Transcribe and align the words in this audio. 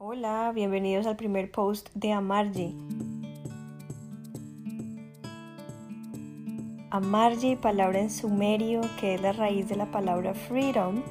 Hola, 0.00 0.52
bienvenidos 0.54 1.08
al 1.08 1.16
primer 1.16 1.50
post 1.50 1.88
de 1.92 2.12
Amarji. 2.12 2.72
Amarji, 6.90 7.56
palabra 7.56 7.98
en 7.98 8.08
sumerio 8.08 8.80
que 9.00 9.16
es 9.16 9.20
la 9.20 9.32
raíz 9.32 9.68
de 9.68 9.74
la 9.74 9.86
palabra 9.86 10.34
freedom, 10.34 11.02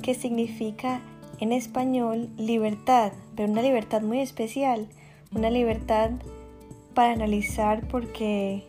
que 0.00 0.14
significa 0.14 1.00
en 1.40 1.50
español 1.50 2.28
libertad, 2.36 3.10
pero 3.34 3.50
una 3.50 3.62
libertad 3.62 4.02
muy 4.02 4.20
especial, 4.20 4.86
una 5.34 5.50
libertad 5.50 6.10
para 6.94 7.14
analizar 7.14 7.88
porque 7.88 8.62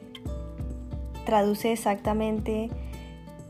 traduce 1.23 1.71
exactamente 1.71 2.71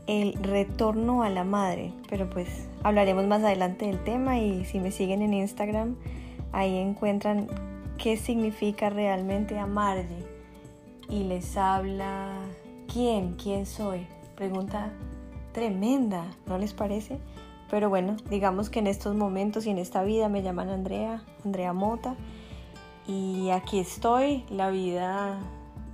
el 0.06 0.34
retorno 0.34 1.22
a 1.22 1.30
la 1.30 1.44
madre, 1.44 1.94
pero 2.10 2.28
pues 2.28 2.68
hablaremos 2.82 3.26
más 3.26 3.42
adelante 3.42 3.86
del 3.86 4.04
tema 4.04 4.38
y 4.38 4.66
si 4.66 4.78
me 4.78 4.90
siguen 4.90 5.22
en 5.22 5.32
Instagram 5.32 5.96
ahí 6.52 6.76
encuentran 6.76 7.48
qué 7.98 8.16
significa 8.16 8.90
realmente 8.90 9.58
amarle 9.58 10.24
y 11.08 11.24
les 11.24 11.56
habla 11.56 12.30
quién, 12.92 13.34
quién 13.34 13.66
soy. 13.66 14.06
Pregunta 14.36 14.92
tremenda, 15.52 16.24
¿no 16.46 16.58
les 16.58 16.72
parece? 16.72 17.18
Pero 17.70 17.88
bueno, 17.88 18.16
digamos 18.30 18.70
que 18.70 18.78
en 18.78 18.86
estos 18.86 19.14
momentos 19.14 19.66
y 19.66 19.70
en 19.70 19.78
esta 19.78 20.02
vida 20.02 20.28
me 20.28 20.42
llaman 20.42 20.70
Andrea, 20.70 21.22
Andrea 21.44 21.72
Mota 21.72 22.14
y 23.06 23.50
aquí 23.50 23.78
estoy, 23.78 24.44
la 24.50 24.70
vida 24.70 25.38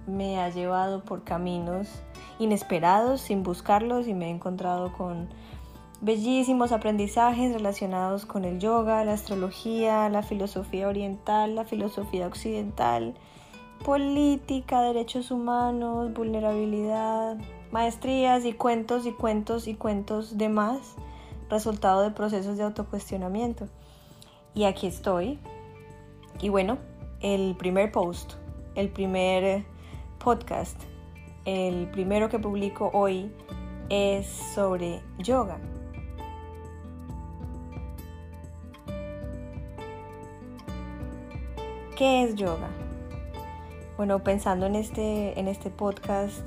me 0.07 0.41
ha 0.41 0.51
llevado 0.51 1.03
por 1.05 1.25
caminos 1.25 1.89
inesperados 2.39 3.21
sin 3.21 3.43
buscarlos 3.43 4.07
y 4.07 4.15
me 4.15 4.27
he 4.27 4.31
encontrado 4.31 4.93
con 4.93 5.29
bellísimos 6.01 6.73
aprendizajes 6.73 7.53
relacionados 7.53 8.27
con 8.27 8.45
el 8.45 8.59
yoga, 8.59 9.05
la 9.05 9.13
astrología, 9.13 10.09
la 10.09 10.23
filosofía 10.23 10.89
oriental, 10.89 11.55
la 11.55 11.65
filosofía 11.65 12.27
occidental, 12.27 13.15
política, 13.85 14.83
derechos 14.83 15.31
humanos, 15.31 16.13
vulnerabilidad, 16.13 17.39
maestrías 17.71 18.45
y 18.45 18.53
cuentos 18.53 19.07
y 19.07 19.13
cuentos 19.13 19.67
y 19.67 19.75
cuentos 19.75 20.39
de 20.39 20.49
más, 20.49 20.97
resultado 21.51 22.03
de 22.03 22.11
procesos 22.11 22.57
de 22.57 22.65
autocuestionamiento. 22.65 23.69
Y 24.55 24.65
aquí 24.65 24.87
estoy. 24.87 25.39
Y 26.41 26.49
bueno, 26.49 26.79
el 27.21 27.57
primer 27.57 27.93
post, 27.93 28.35
el 28.75 28.89
primer 28.89 29.65
podcast, 30.19 30.81
el 31.45 31.89
primero 31.91 32.29
que 32.29 32.39
publico 32.39 32.91
hoy 32.93 33.31
es 33.91 34.27
sobre 34.55 35.03
yoga. 35.19 35.59
¿Qué 41.97 42.25
es 42.25 42.35
yoga? 42.35 42.71
Bueno, 43.97 44.25
pensando 44.25 44.67
en 44.67 44.75
este, 44.75 45.39
en 45.39 45.47
este 45.47 45.71
podcast, 45.71 46.43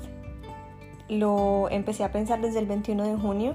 lo 1.08 1.70
empecé 1.70 2.04
a 2.04 2.12
pensar 2.12 2.42
desde 2.42 2.58
el 2.58 2.66
21 2.66 3.02
de 3.04 3.16
junio, 3.16 3.54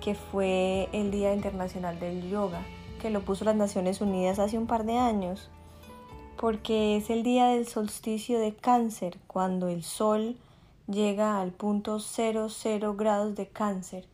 que 0.00 0.14
fue 0.14 0.88
el 0.92 1.10
Día 1.10 1.34
Internacional 1.34 1.98
del 1.98 2.30
Yoga, 2.30 2.62
que 3.02 3.10
lo 3.10 3.22
puso 3.22 3.44
las 3.44 3.56
Naciones 3.56 4.00
Unidas 4.00 4.38
hace 4.38 4.56
un 4.56 4.68
par 4.68 4.84
de 4.84 4.98
años, 4.98 5.50
porque 6.40 6.96
es 6.96 7.10
el 7.10 7.24
día 7.24 7.46
del 7.46 7.66
solsticio 7.66 8.38
de 8.38 8.54
cáncer, 8.54 9.18
cuando 9.26 9.66
el 9.66 9.82
sol 9.82 10.36
llega 10.86 11.40
al 11.40 11.50
punto 11.50 11.98
00 11.98 12.94
grados 12.94 13.34
de 13.34 13.48
cáncer. 13.48 14.06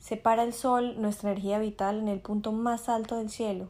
Separa 0.00 0.42
el 0.42 0.52
sol, 0.52 1.00
nuestra 1.00 1.30
energía 1.30 1.60
vital, 1.60 2.00
en 2.00 2.08
el 2.08 2.18
punto 2.18 2.50
más 2.50 2.88
alto 2.88 3.18
del 3.18 3.30
cielo. 3.30 3.68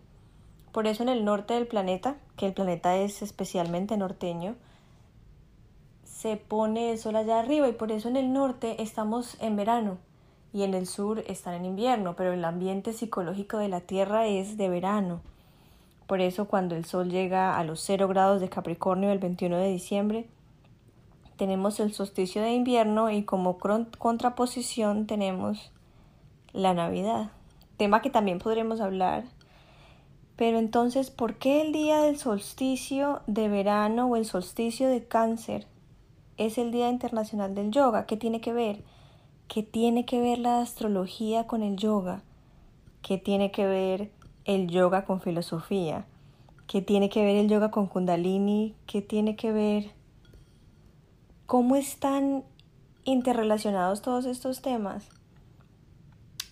Por 0.73 0.87
eso 0.87 1.03
en 1.03 1.09
el 1.09 1.25
norte 1.25 1.55
del 1.55 1.67
planeta, 1.67 2.17
que 2.37 2.47
el 2.47 2.53
planeta 2.53 2.97
es 2.97 3.23
especialmente 3.23 3.97
norteño, 3.97 4.55
se 6.05 6.37
pone 6.37 6.93
el 6.93 6.99
sol 6.99 7.17
allá 7.17 7.41
arriba 7.41 7.69
y 7.69 7.73
por 7.73 7.91
eso 7.91 8.09
en 8.09 8.17
el 8.17 8.33
norte 8.33 8.83
estamos 8.83 9.37
en 9.41 9.57
verano 9.57 9.99
y 10.53 10.63
en 10.63 10.75
el 10.75 10.87
sur 10.87 11.25
están 11.27 11.55
en 11.55 11.65
invierno, 11.65 12.15
pero 12.17 12.33
el 12.33 12.45
ambiente 12.45 12.93
psicológico 12.93 13.59
de 13.59 13.69
la 13.69 13.81
Tierra 13.81 14.27
es 14.27 14.57
de 14.57 14.69
verano. 14.69 15.21
Por 16.07 16.21
eso 16.21 16.47
cuando 16.47 16.75
el 16.75 16.85
sol 16.85 17.09
llega 17.09 17.57
a 17.57 17.65
los 17.65 17.81
0 17.81 18.09
grados 18.09 18.41
de 18.41 18.49
Capricornio 18.49 19.11
el 19.11 19.19
21 19.19 19.57
de 19.57 19.69
diciembre, 19.69 20.27
tenemos 21.37 21.81
el 21.81 21.93
solsticio 21.95 22.43
de 22.43 22.53
invierno 22.53 23.11
y 23.11 23.23
como 23.23 23.59
contraposición 23.59 25.07
tenemos 25.07 25.73
la 26.53 26.75
Navidad, 26.75 27.31
tema 27.77 28.03
que 28.03 28.11
también 28.11 28.41
podremos 28.41 28.81
hablar 28.81 29.25
pero 30.41 30.59
entonces, 30.59 31.11
¿por 31.11 31.35
qué 31.35 31.61
el 31.61 31.71
día 31.71 32.01
del 32.01 32.17
solsticio 32.17 33.21
de 33.27 33.51
verano 33.51 34.07
o 34.07 34.17
el 34.17 34.25
solsticio 34.25 34.89
de 34.89 35.07
cáncer 35.07 35.67
es 36.39 36.57
el 36.57 36.71
Día 36.73 36.89
Internacional 36.89 37.55
del 37.55 37.71
Yoga? 37.71 38.07
¿Qué 38.07 38.17
tiene 38.17 38.41
que 38.41 38.55
ver? 38.55 38.83
¿Qué 39.49 39.63
tiene 39.63 40.07
que 40.07 40.19
ver 40.19 40.39
la 40.39 40.63
astrología 40.63 41.47
con 41.47 41.63
el 41.63 41.77
yoga? 41.77 42.23
¿Qué 43.03 43.19
tiene 43.19 43.51
que 43.51 43.67
ver 43.67 44.13
el 44.47 44.69
yoga 44.69 45.05
con 45.05 45.21
filosofía? 45.21 46.07
¿Qué 46.67 46.81
tiene 46.81 47.11
que 47.11 47.23
ver 47.23 47.37
el 47.37 47.51
yoga 47.51 47.71
con 47.71 47.87
kundalini? 47.87 48.75
¿Qué 48.87 49.03
tiene 49.03 49.37
que 49.37 49.53
ver? 49.53 49.91
¿Cómo 51.45 51.77
están 51.77 52.45
interrelacionados 53.05 54.01
todos 54.01 54.25
estos 54.25 54.63
temas? 54.63 55.07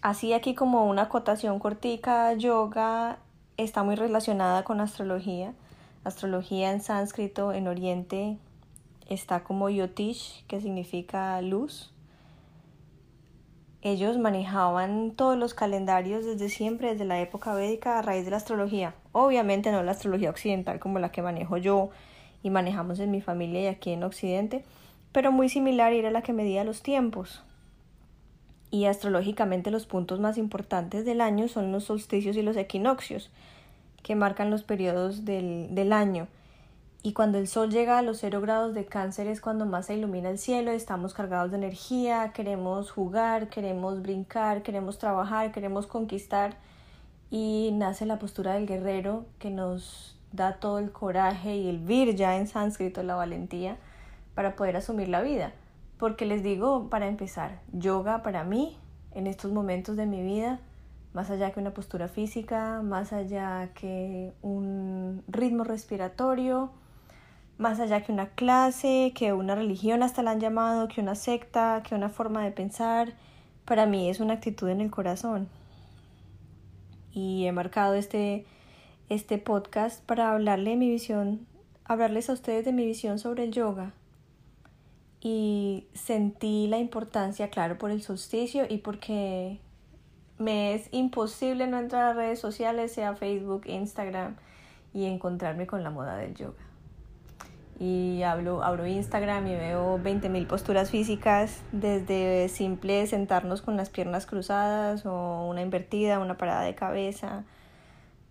Así 0.02 0.34
aquí 0.34 0.54
como 0.54 0.86
una 0.90 1.04
acotación 1.04 1.58
cortica, 1.58 2.34
yoga 2.34 3.20
está 3.58 3.82
muy 3.82 3.96
relacionada 3.96 4.62
con 4.62 4.80
astrología. 4.80 5.52
Astrología 6.04 6.72
en 6.72 6.80
sánscrito 6.80 7.52
en 7.52 7.68
Oriente 7.68 8.38
está 9.08 9.44
como 9.44 9.68
Yotish, 9.68 10.46
que 10.46 10.60
significa 10.60 11.40
luz. 11.42 11.92
Ellos 13.82 14.16
manejaban 14.18 15.12
todos 15.12 15.36
los 15.36 15.54
calendarios 15.54 16.24
desde 16.24 16.48
siempre, 16.48 16.92
desde 16.92 17.04
la 17.04 17.20
época 17.20 17.52
védica, 17.52 17.98
a 17.98 18.02
raíz 18.02 18.24
de 18.24 18.30
la 18.30 18.38
astrología. 18.38 18.94
Obviamente 19.12 19.70
no 19.72 19.82
la 19.82 19.92
astrología 19.92 20.30
occidental 20.30 20.78
como 20.78 20.98
la 20.98 21.10
que 21.10 21.22
manejo 21.22 21.56
yo 21.56 21.90
y 22.42 22.50
manejamos 22.50 23.00
en 23.00 23.10
mi 23.10 23.20
familia 23.20 23.62
y 23.62 23.66
aquí 23.66 23.90
en 23.90 24.04
Occidente, 24.04 24.64
pero 25.12 25.32
muy 25.32 25.48
similar 25.48 25.92
era 25.92 26.10
la 26.10 26.22
que 26.22 26.32
medía 26.32 26.64
los 26.64 26.82
tiempos. 26.82 27.42
Y 28.70 28.84
astrológicamente 28.84 29.70
los 29.70 29.86
puntos 29.86 30.20
más 30.20 30.36
importantes 30.38 31.04
del 31.04 31.20
año 31.20 31.48
son 31.48 31.72
los 31.72 31.84
solsticios 31.84 32.36
y 32.36 32.42
los 32.42 32.56
equinoccios, 32.56 33.30
que 34.02 34.14
marcan 34.14 34.50
los 34.50 34.62
periodos 34.62 35.24
del, 35.24 35.74
del 35.74 35.92
año. 35.92 36.28
Y 37.02 37.12
cuando 37.12 37.38
el 37.38 37.46
sol 37.46 37.70
llega 37.70 37.98
a 37.98 38.02
los 38.02 38.18
cero 38.18 38.40
grados 38.40 38.74
de 38.74 38.84
cáncer 38.84 39.28
es 39.28 39.40
cuando 39.40 39.66
más 39.66 39.86
se 39.86 39.94
ilumina 39.94 40.30
el 40.30 40.38
cielo, 40.38 40.72
estamos 40.72 41.14
cargados 41.14 41.50
de 41.52 41.56
energía, 41.56 42.32
queremos 42.34 42.90
jugar, 42.90 43.48
queremos 43.48 44.02
brincar, 44.02 44.62
queremos 44.62 44.98
trabajar, 44.98 45.52
queremos 45.52 45.86
conquistar 45.86 46.56
y 47.30 47.70
nace 47.74 48.04
la 48.04 48.18
postura 48.18 48.54
del 48.54 48.66
guerrero 48.66 49.26
que 49.38 49.50
nos 49.50 50.16
da 50.32 50.54
todo 50.54 50.78
el 50.78 50.90
coraje 50.90 51.56
y 51.56 51.68
el 51.68 51.78
vir 51.78 52.14
ya 52.16 52.36
en 52.36 52.46
sánscrito, 52.46 53.02
la 53.02 53.14
valentía 53.14 53.76
para 54.34 54.56
poder 54.56 54.76
asumir 54.76 55.08
la 55.08 55.22
vida. 55.22 55.52
Porque 55.98 56.26
les 56.26 56.42
digo, 56.42 56.88
para 56.90 57.08
empezar, 57.08 57.60
yoga 57.72 58.22
para 58.22 58.44
mí, 58.44 58.78
en 59.12 59.26
estos 59.26 59.50
momentos 59.52 59.96
de 59.96 60.06
mi 60.06 60.22
vida, 60.22 60.60
más 61.12 61.30
allá 61.30 61.50
que 61.50 61.60
una 61.60 61.72
postura 61.72 62.06
física, 62.06 62.82
más 62.82 63.12
allá 63.12 63.70
que 63.74 64.32
un 64.42 65.24
ritmo 65.26 65.64
respiratorio, 65.64 66.70
más 67.58 67.80
allá 67.80 68.02
que 68.04 68.12
una 68.12 68.28
clase, 68.28 69.12
que 69.14 69.32
una 69.32 69.56
religión 69.56 70.04
hasta 70.04 70.22
la 70.22 70.30
han 70.30 70.40
llamado, 70.40 70.86
que 70.86 71.00
una 71.00 71.16
secta, 71.16 71.82
que 71.86 71.96
una 71.96 72.08
forma 72.08 72.44
de 72.44 72.52
pensar, 72.52 73.14
para 73.64 73.84
mí 73.84 74.08
es 74.08 74.20
una 74.20 74.34
actitud 74.34 74.68
en 74.68 74.80
el 74.80 74.90
corazón. 74.92 75.48
Y 77.12 77.46
he 77.46 77.52
marcado 77.52 77.94
este, 77.94 78.46
este 79.08 79.38
podcast 79.38 80.04
para 80.04 80.30
hablarle 80.32 80.70
de 80.70 80.76
mi 80.76 80.88
visión, 80.88 81.46
hablarles 81.84 82.30
a 82.30 82.34
ustedes 82.34 82.64
de 82.64 82.72
mi 82.72 82.86
visión 82.86 83.18
sobre 83.18 83.42
el 83.42 83.50
yoga, 83.50 83.92
y 85.20 85.86
sentí 85.94 86.66
la 86.68 86.78
importancia, 86.78 87.50
claro, 87.50 87.78
por 87.78 87.90
el 87.90 88.02
solsticio 88.02 88.66
y 88.68 88.78
porque 88.78 89.60
me 90.38 90.74
es 90.74 90.88
imposible 90.92 91.66
no 91.66 91.78
entrar 91.78 92.04
a 92.04 92.12
redes 92.12 92.38
sociales, 92.38 92.92
sea 92.92 93.14
Facebook, 93.14 93.62
Instagram, 93.66 94.36
y 94.94 95.06
encontrarme 95.06 95.66
con 95.66 95.82
la 95.82 95.90
moda 95.90 96.16
del 96.16 96.34
yoga. 96.34 96.68
Y 97.80 98.22
hablo, 98.22 98.64
abro 98.64 98.86
Instagram 98.86 99.46
y 99.46 99.54
veo 99.54 99.98
20.000 99.98 100.46
posturas 100.46 100.90
físicas, 100.90 101.62
desde 101.70 102.48
simple 102.48 103.06
sentarnos 103.06 103.62
con 103.62 103.76
las 103.76 103.88
piernas 103.88 104.26
cruzadas 104.26 105.06
o 105.06 105.46
una 105.48 105.62
invertida, 105.62 106.18
una 106.18 106.36
parada 106.36 106.62
de 106.62 106.74
cabeza, 106.74 107.44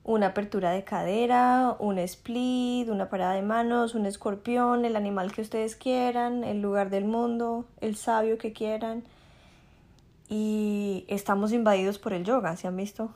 una 0.08 0.28
apertura 0.28 0.72
de 0.72 0.86
cadera, 0.86 1.76
un 1.80 2.00
split, 2.00 2.88
una 2.90 3.10
parada 3.10 3.34
de 3.34 3.42
manos, 3.42 3.94
un 3.94 4.06
escorpión, 4.06 4.86
el 4.86 4.96
animal 4.96 5.34
que 5.34 5.42
ustedes 5.42 5.76
quieran, 5.76 6.46
el 6.46 6.62
lugar 6.62 6.90
del 6.90 7.04
mundo, 7.04 7.66
el 7.82 7.98
sabio 7.98 8.38
que 8.38 8.54
quieran. 8.54 9.04
Y 10.30 11.06
estamos 11.10 11.52
invadidos 11.52 12.00
por 12.00 12.14
el 12.14 12.24
yoga, 12.24 12.56
¿se 12.56 12.68
han 12.68 12.78
visto? 12.78 13.12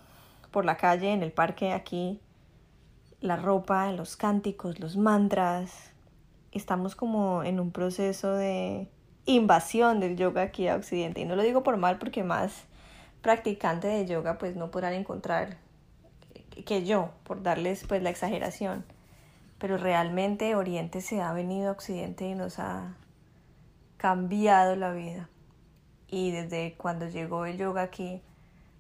Por 0.52 0.66
la 0.66 0.76
calle, 0.76 1.14
en 1.14 1.24
el 1.24 1.32
parque, 1.32 1.72
aquí. 1.72 2.20
la 3.22 3.38
ropa, 3.38 3.90
los 3.94 4.18
cánticos, 4.18 4.82
los 4.82 4.98
mantras. 4.98 5.92
Estamos 6.52 6.96
como 6.96 7.44
en 7.44 7.62
un 7.62 7.72
proceso 7.72 8.34
de 8.34 8.90
invasión 9.26 10.02
del 10.02 10.18
yoga 10.18 10.42
aquí 10.42 10.68
a 10.68 10.76
Occidente. 10.76 11.22
Y 11.22 11.26
no 11.26 11.38
lo 11.38 11.44
digo 11.44 11.64
por 11.64 11.78
mal 11.78 12.00
porque 12.00 12.24
más 12.26 12.66
practicante 13.22 13.88
de 13.88 14.06
yoga 14.08 14.38
pues 14.38 14.58
no 14.58 14.72
podrán 14.72 14.94
encontrar 14.94 15.71
que 16.66 16.86
yo, 16.86 17.12
por 17.24 17.42
darles 17.44 17.86
pues 17.88 18.04
la 18.04 18.10
exageración. 18.10 18.86
Pero 19.58 19.78
realmente 19.78 20.56
Oriente 20.56 21.02
se 21.02 21.22
ha 21.22 21.34
venido 21.34 21.70
a 21.70 21.74
Occidente 21.74 22.28
y 22.28 22.36
nos 22.36 22.60
ha 22.60 22.96
cambiado 23.98 24.76
la 24.76 24.92
vida. 24.92 25.30
Y 26.08 26.32
desde 26.32 26.76
cuando 26.78 27.08
llegó 27.08 27.46
el 27.46 27.58
yoga 27.58 27.84
aquí, 27.84 28.22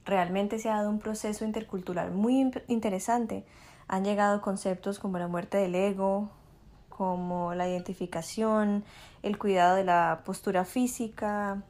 realmente 0.06 0.60
se 0.60 0.70
ha 0.70 0.78
dado 0.78 0.90
un 0.90 1.00
proceso 1.00 1.46
intercultural 1.46 2.12
muy 2.12 2.52
interesante. 2.68 3.46
Han 3.88 4.04
llegado 4.04 4.42
conceptos 4.42 5.00
como 5.00 5.18
la 5.20 5.28
muerte 5.28 5.58
del 5.58 5.76
ego, 5.76 6.30
como 6.90 7.54
la 7.54 7.68
identificación, 7.68 8.84
el 9.24 9.38
cuidado 9.38 9.76
de 9.76 9.84
la 9.84 10.22
postura 10.26 10.66
física, 10.66 11.64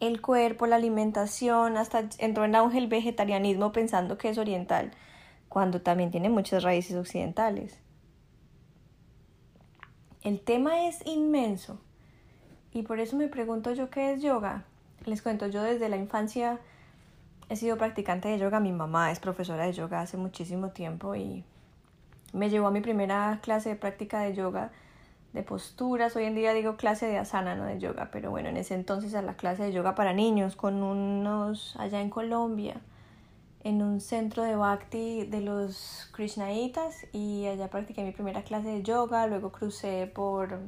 el 0.00 0.20
cuerpo, 0.20 0.66
la 0.66 0.76
alimentación, 0.76 1.76
hasta 1.76 2.04
entró 2.18 2.44
en 2.44 2.54
auge 2.54 2.78
el 2.78 2.88
vegetarianismo 2.88 3.72
pensando 3.72 4.16
que 4.16 4.30
es 4.30 4.38
oriental, 4.38 4.92
cuando 5.50 5.82
también 5.82 6.12
tiene 6.12 6.30
muchas 6.30 6.62
raíces 6.62 6.96
occidentales. 6.96 7.76
El 10.22 10.40
tema 10.40 10.86
es 10.86 11.04
inmenso 11.04 11.78
y 12.72 12.82
por 12.82 13.00
eso 13.00 13.16
me 13.16 13.26
pregunto 13.26 13.72
yo 13.74 13.90
qué 13.90 14.12
es 14.12 14.22
yoga. 14.22 14.64
Les 15.04 15.20
cuento, 15.20 15.48
yo 15.48 15.62
desde 15.62 15.88
la 15.88 15.96
infancia 15.96 16.60
he 17.48 17.56
sido 17.56 17.76
practicante 17.76 18.28
de 18.28 18.38
yoga, 18.38 18.60
mi 18.60 18.70
mamá 18.70 19.10
es 19.10 19.18
profesora 19.18 19.66
de 19.66 19.72
yoga 19.72 20.00
hace 20.00 20.16
muchísimo 20.16 20.70
tiempo 20.70 21.16
y 21.16 21.42
me 22.32 22.48
llevó 22.48 22.68
a 22.68 22.70
mi 22.70 22.80
primera 22.80 23.40
clase 23.42 23.70
de 23.70 23.76
práctica 23.76 24.20
de 24.20 24.34
yoga 24.34 24.70
de 25.32 25.42
posturas. 25.42 26.14
Hoy 26.14 26.26
en 26.26 26.36
día 26.36 26.54
digo 26.54 26.76
clase 26.76 27.06
de 27.06 27.18
asana, 27.18 27.56
no 27.56 27.64
de 27.64 27.80
yoga, 27.80 28.10
pero 28.12 28.30
bueno, 28.30 28.50
en 28.50 28.56
ese 28.56 28.74
entonces 28.74 29.16
a 29.16 29.22
la 29.22 29.34
clase 29.34 29.64
de 29.64 29.72
yoga 29.72 29.96
para 29.96 30.12
niños 30.12 30.54
con 30.54 30.80
unos 30.84 31.74
allá 31.76 32.00
en 32.00 32.10
Colombia, 32.10 32.80
en 33.62 33.82
un 33.82 34.00
centro 34.00 34.42
de 34.42 34.56
bhakti 34.56 35.26
de 35.26 35.40
los 35.40 36.08
krishnaitas 36.12 37.06
y 37.12 37.46
allá 37.46 37.68
practiqué 37.68 38.02
mi 38.02 38.12
primera 38.12 38.42
clase 38.42 38.68
de 38.68 38.82
yoga, 38.82 39.26
luego 39.26 39.52
crucé 39.52 40.06
por 40.06 40.60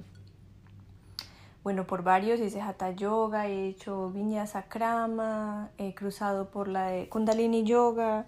bueno, 1.63 1.87
por 1.87 2.03
varios 2.03 2.41
hice 2.41 2.61
Hatha 2.61 2.91
Yoga, 2.91 3.47
he 3.47 3.69
hecho 3.69 4.11
Vinyasa 4.11 4.65
Krama, 4.65 5.71
he 5.79 5.95
cruzado 5.95 6.51
por 6.51 6.67
la 6.67 6.89
de 6.89 7.09
Kundalini 7.09 7.63
Yoga, 7.63 8.27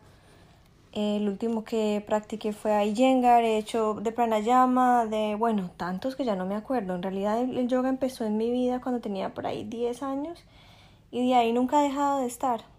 el 0.95 1.29
último 1.29 1.65
que 1.65 2.05
practiqué 2.07 2.53
fue 2.53 2.85
Iyengar, 2.85 3.43
he 3.43 3.59
hecho 3.59 3.95
de 3.95 4.13
pranayama, 4.13 5.07
de, 5.07 5.35
bueno, 5.35 5.73
tantos 5.77 6.15
que 6.15 6.25
ya 6.25 6.37
no 6.37 6.47
me 6.47 6.55
acuerdo. 6.55 6.95
En 6.95 7.03
realidad 7.03 7.41
el, 7.41 7.67
yoga 7.67 7.89
empezó 7.89 8.25
en 8.25 8.37
mi 8.37 8.53
vida 8.53 8.81
cuando 8.81 9.01
tenía 9.01 9.35
por 9.35 9.45
ahí 9.49 9.65
10 9.65 10.05
años 10.05 10.45
y 11.11 11.27
de 11.27 11.35
ahí 11.35 11.53
nunca 11.53 11.81
ha 11.81 11.83
dejado 11.83 12.21
de 12.21 12.27
estar. 12.27 12.74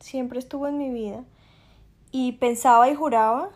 Siempre 0.00 0.38
estuvo 0.38 0.68
en 0.68 0.78
mi 0.78 0.90
vida. 0.90 1.24
Y 2.10 2.32
pensaba 2.32 2.88
y 2.88 2.94
juraba, 2.94 3.50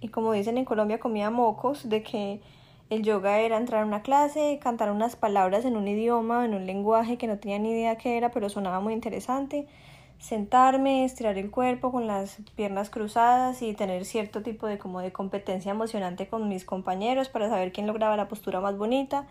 y 0.00 0.08
como 0.08 0.32
dicen 0.32 0.58
en 0.58 0.64
Colombia, 0.64 0.98
comía 0.98 1.30
mocos, 1.30 1.88
de 1.88 2.02
que 2.02 2.40
el 2.88 3.02
yoga 3.02 3.38
era 3.38 3.56
entrar 3.56 3.82
a 3.82 3.86
una 3.86 4.02
clase, 4.02 4.58
cantar 4.60 4.90
unas 4.90 5.14
palabras 5.14 5.64
en 5.64 5.76
un 5.76 5.86
idioma, 5.86 6.44
en 6.44 6.54
un 6.54 6.66
lenguaje 6.66 7.18
que 7.18 7.26
no 7.26 7.38
tenía 7.38 7.58
ni 7.58 7.70
idea 7.70 7.96
qué 7.96 8.16
era, 8.16 8.30
pero 8.30 8.48
sonaba 8.48 8.80
muy 8.80 8.92
interesante 8.92 9.68
sentarme, 10.20 11.04
estirar 11.04 11.38
el 11.38 11.50
cuerpo 11.50 11.90
con 11.90 12.06
las 12.06 12.36
piernas 12.54 12.90
cruzadas 12.90 13.62
y 13.62 13.72
tener 13.72 14.04
cierto 14.04 14.42
tipo 14.42 14.66
de 14.66 14.78
como 14.78 15.00
de 15.00 15.12
competencia 15.12 15.72
emocionante 15.72 16.28
con 16.28 16.48
mis 16.48 16.64
compañeros 16.64 17.28
para 17.30 17.48
saber 17.48 17.72
quién 17.72 17.86
lograba 17.86 18.16
la 18.16 18.28
postura 18.28 18.60
más 18.60 18.76
bonita, 18.76 19.26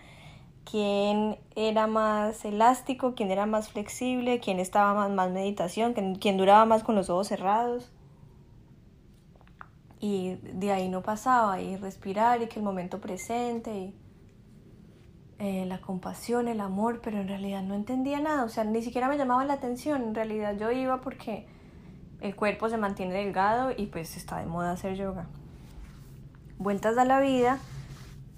quién 0.70 1.38
era 1.56 1.88
más 1.88 2.46
elástico, 2.46 3.16
quién 3.16 3.32
era 3.32 3.46
más 3.46 3.70
flexible, 3.70 4.40
quién 4.40 4.60
estaba 4.60 4.94
más, 4.94 5.10
más 5.10 5.32
meditación, 5.32 5.94
quién, 5.94 6.38
duraba 6.38 6.66
más 6.66 6.84
con 6.84 6.96
los 6.96 7.10
ojos 7.10 7.28
cerrados. 7.28 7.92
Y 10.00 10.36
de 10.54 10.72
ahí 10.72 10.88
no 10.88 11.02
pasaba, 11.02 11.60
y 11.62 11.76
respirar 11.76 12.42
y 12.42 12.48
que 12.48 12.60
el 12.60 12.64
momento 12.66 13.02
presente 13.02 13.76
y 13.76 13.96
eh, 15.40 15.66
la 15.66 15.82
compasión, 15.82 16.48
el 16.48 16.62
amor, 16.62 17.02
pero 17.02 17.20
en 17.20 17.28
realidad 17.28 17.64
no 17.64 17.74
entendía 17.74 18.20
nada, 18.20 18.44
o 18.44 18.50
sea, 18.50 18.64
ni 18.64 18.82
siquiera 18.82 19.08
me 19.08 19.18
llamaba 19.18 19.44
la 19.46 19.54
atención, 19.54 20.04
en 20.04 20.16
realidad 20.16 20.56
yo 20.58 20.72
iba 20.72 21.02
porque 21.02 21.48
el 22.22 22.36
cuerpo 22.36 22.70
se 22.70 22.78
mantiene 22.78 23.14
delgado 23.14 23.72
y 23.76 23.88
pues 23.88 24.16
está 24.16 24.40
de 24.40 24.46
moda 24.46 24.72
hacer 24.72 24.96
yoga. 24.96 25.28
Vueltas 26.58 26.98
a 26.98 27.06
la 27.06 27.20
vida 27.20 27.60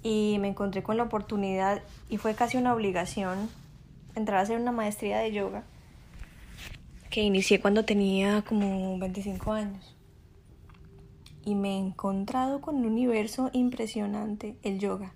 y 0.02 0.38
me 0.40 0.48
encontré 0.48 0.82
con 0.82 0.96
la 0.96 1.04
oportunidad 1.04 1.82
y 2.08 2.16
fue 2.16 2.34
casi 2.34 2.56
una 2.56 2.74
obligación 2.74 3.48
entrar 4.14 4.38
a 4.38 4.42
hacer 4.42 4.60
una 4.60 4.72
maestría 4.72 5.18
de 5.18 5.32
yoga 5.32 5.64
que 7.10 7.22
inicié 7.22 7.60
cuando 7.60 7.84
tenía 7.84 8.42
como 8.42 8.98
25 8.98 9.52
años. 9.52 9.96
Y 11.44 11.54
me 11.54 11.74
he 11.74 11.78
encontrado 11.78 12.60
con 12.60 12.76
un 12.76 12.86
universo 12.86 13.50
impresionante, 13.52 14.56
el 14.62 14.78
yoga 14.78 15.12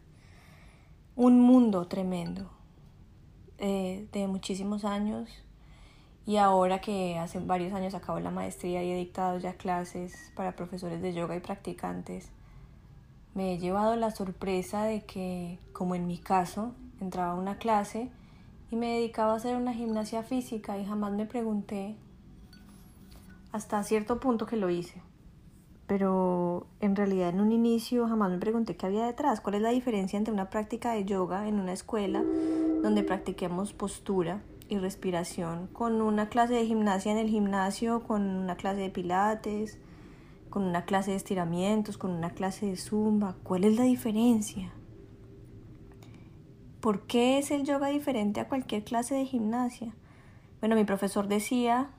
un 1.17 1.41
mundo 1.41 1.89
tremendo 1.89 2.51
eh, 3.57 4.07
de 4.13 4.27
muchísimos 4.29 4.85
años 4.85 5.31
y 6.27 6.37
ahora 6.37 6.83
que 6.83 7.17
hace 7.19 7.39
varios 7.39 7.73
años 7.73 7.95
acabo 7.95 8.21
la 8.21 8.31
maestría 8.31 8.83
y 8.83 8.91
he 8.91 8.97
dictado 8.97 9.39
ya 9.39 9.55
clases 9.55 10.31
para 10.37 10.55
profesores 10.55 11.01
de 11.01 11.15
yoga 11.15 11.35
y 11.35 11.41
practicantes, 11.41 12.31
me 13.37 13.53
he 13.53 13.59
llevado 13.59 13.97
la 13.97 14.11
sorpresa 14.11 14.85
de 14.85 15.05
que, 15.05 15.59
como 15.75 15.95
en 15.95 16.07
mi 16.07 16.17
caso, 16.17 16.73
entraba 17.03 17.33
a 17.33 17.35
una 17.35 17.59
clase 17.59 18.11
y 18.71 18.77
me 18.77 18.95
dedicaba 18.95 19.35
a 19.35 19.37
hacer 19.37 19.57
una 19.57 19.75
gimnasia 19.75 20.23
física 20.23 20.79
y 20.79 20.87
jamás 20.87 21.13
me 21.13 21.27
pregunté 21.27 21.97
hasta 23.53 23.83
cierto 23.83 24.21
punto 24.21 24.47
que 24.47 24.57
lo 24.57 24.71
hice. 24.71 25.03
Pero 25.87 26.67
en 26.81 26.97
realidad 26.97 27.29
en 27.29 27.43
un 27.43 27.53
inicio 27.53 28.09
jamás 28.09 28.31
me 28.31 28.39
pregunté 28.39 28.75
qué 28.75 28.87
había 28.87 29.05
detrás, 29.05 29.43
cuál 29.43 29.57
es 29.57 29.63
la 29.63 29.69
diferencia 29.69 30.17
entre 30.17 30.33
una 30.33 30.49
práctica 30.49 30.93
de 30.93 31.05
yoga 31.05 31.47
en 31.47 31.61
una 31.61 31.75
escuela 31.75 32.25
donde 32.83 33.03
practiquemos 33.03 33.75
postura 33.75 34.41
y 34.71 34.79
respiración, 34.79 35.67
con 35.75 36.01
una 36.01 36.31
clase 36.31 36.55
de 36.55 36.65
gimnasia 36.65 37.13
en 37.13 37.19
el 37.19 37.29
gimnasio, 37.29 38.03
con 38.03 38.23
una 38.23 38.57
clase 38.57 38.81
de 38.81 38.91
pilates, 38.91 39.79
con 40.57 40.65
una 40.65 40.87
clase 40.87 41.11
de 41.11 41.19
estiramientos, 41.19 41.99
con 41.99 42.13
una 42.13 42.31
clase 42.31 42.65
de 42.65 42.79
zumba, 42.79 43.37
¿cuál 43.43 43.65
es 43.65 43.77
la 43.77 43.83
diferencia? 43.85 44.73
¿Por 46.81 47.07
qué 47.07 47.37
es 47.37 47.51
el 47.51 47.65
yoga 47.65 47.89
diferente 47.89 48.41
a 48.41 48.49
cualquier 48.49 48.83
clase 48.83 49.15
de 49.15 49.27
gimnasia? 49.27 49.93
Bueno, 50.61 50.75
mi 50.75 50.85
profesor 50.85 51.29
decía 51.29 51.91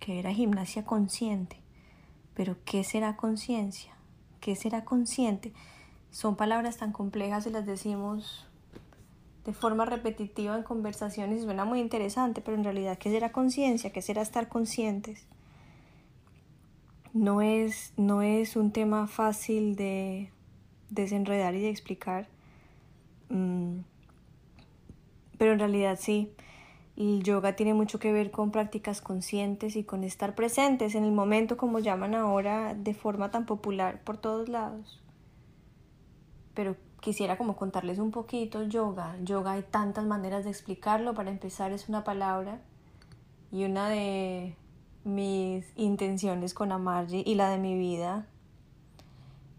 que 0.00 0.18
era 0.18 0.32
gimnasia 0.32 0.84
consciente 0.84 1.60
pero 2.34 2.56
¿qué 2.64 2.82
será 2.82 3.16
conciencia? 3.16 3.92
¿Qué 4.40 4.56
será 4.56 4.84
consciente? 4.84 5.52
Son 6.10 6.34
palabras 6.34 6.78
tan 6.78 6.90
complejas 6.90 7.46
y 7.46 7.50
las 7.50 7.66
decimos 7.66 8.48
de 9.44 9.52
forma 9.52 9.84
repetitiva 9.84 10.56
en 10.56 10.64
conversaciones 10.64 11.38
y 11.38 11.44
suena 11.44 11.64
muy 11.64 11.78
interesante, 11.78 12.40
pero 12.40 12.56
en 12.56 12.64
realidad, 12.64 12.98
¿qué 12.98 13.10
será 13.12 13.30
conciencia? 13.30 13.92
¿Qué 13.92 14.02
será 14.02 14.22
estar 14.22 14.48
conscientes? 14.48 15.24
No 17.12 17.42
es, 17.42 17.92
no 17.96 18.22
es 18.22 18.56
un 18.56 18.70
tema 18.70 19.06
fácil 19.06 19.74
de 19.74 20.30
desenredar 20.90 21.54
y 21.54 21.60
de 21.60 21.70
explicar, 21.70 22.28
mm, 23.28 23.80
pero 25.38 25.52
en 25.52 25.58
realidad 25.58 25.98
sí. 26.00 26.32
El 26.96 27.22
yoga 27.22 27.56
tiene 27.56 27.72
mucho 27.72 27.98
que 27.98 28.12
ver 28.12 28.30
con 28.30 28.50
prácticas 28.50 29.00
conscientes 29.00 29.74
y 29.74 29.84
con 29.84 30.04
estar 30.04 30.34
presentes 30.34 30.94
en 30.94 31.04
el 31.04 31.12
momento, 31.12 31.56
como 31.56 31.78
llaman 31.78 32.14
ahora, 32.14 32.74
de 32.74 32.92
forma 32.92 33.30
tan 33.30 33.46
popular 33.46 34.02
por 34.04 34.18
todos 34.18 34.50
lados. 34.50 35.00
Pero 36.52 36.76
quisiera 37.00 37.38
como 37.38 37.56
contarles 37.56 37.98
un 37.98 38.10
poquito 38.10 38.64
yoga. 38.64 39.16
Yoga 39.22 39.52
hay 39.52 39.62
tantas 39.62 40.04
maneras 40.04 40.44
de 40.44 40.50
explicarlo. 40.50 41.14
Para 41.14 41.30
empezar 41.30 41.72
es 41.72 41.88
una 41.88 42.04
palabra 42.04 42.60
y 43.50 43.64
una 43.64 43.88
de 43.88 44.56
mis 45.04 45.64
intenciones 45.76 46.54
con 46.54 46.72
Amarji 46.72 47.22
y 47.24 47.34
la 47.34 47.50
de 47.50 47.58
mi 47.58 47.78
vida 47.78 48.26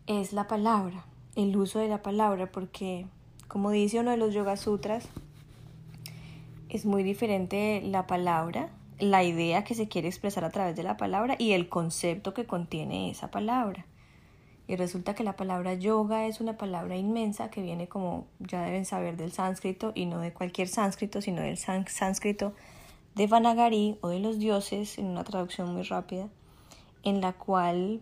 es 0.07 0.33
la 0.33 0.47
palabra, 0.47 1.05
el 1.35 1.55
uso 1.55 1.79
de 1.79 1.87
la 1.87 2.01
palabra, 2.01 2.51
porque 2.51 3.07
como 3.47 3.71
dice 3.71 3.99
uno 3.99 4.11
de 4.11 4.17
los 4.17 4.33
Yoga 4.33 4.57
Sutras, 4.57 5.07
es 6.69 6.85
muy 6.85 7.03
diferente 7.03 7.81
la 7.83 8.07
palabra, 8.07 8.69
la 8.99 9.23
idea 9.23 9.63
que 9.63 9.75
se 9.75 9.87
quiere 9.87 10.07
expresar 10.07 10.45
a 10.45 10.51
través 10.51 10.75
de 10.75 10.83
la 10.83 10.95
palabra 10.95 11.35
y 11.37 11.51
el 11.51 11.67
concepto 11.67 12.33
que 12.33 12.45
contiene 12.45 13.09
esa 13.09 13.31
palabra. 13.31 13.85
Y 14.67 14.77
resulta 14.77 15.15
que 15.15 15.25
la 15.25 15.35
palabra 15.35 15.73
yoga 15.73 16.27
es 16.27 16.39
una 16.39 16.57
palabra 16.57 16.95
inmensa 16.95 17.49
que 17.49 17.61
viene 17.61 17.87
como 17.87 18.27
ya 18.39 18.61
deben 18.61 18.85
saber 18.85 19.17
del 19.17 19.33
sánscrito 19.33 19.91
y 19.95 20.05
no 20.05 20.19
de 20.19 20.31
cualquier 20.31 20.69
sánscrito, 20.69 21.21
sino 21.21 21.41
del 21.41 21.57
sánscrito 21.57 22.53
de 23.15 23.27
Vanagari 23.27 23.97
o 24.01 24.09
de 24.09 24.19
los 24.19 24.39
dioses 24.39 24.97
en 24.97 25.07
una 25.07 25.23
traducción 25.23 25.73
muy 25.73 25.83
rápida, 25.83 26.29
en 27.03 27.21
la 27.21 27.33
cual 27.33 28.01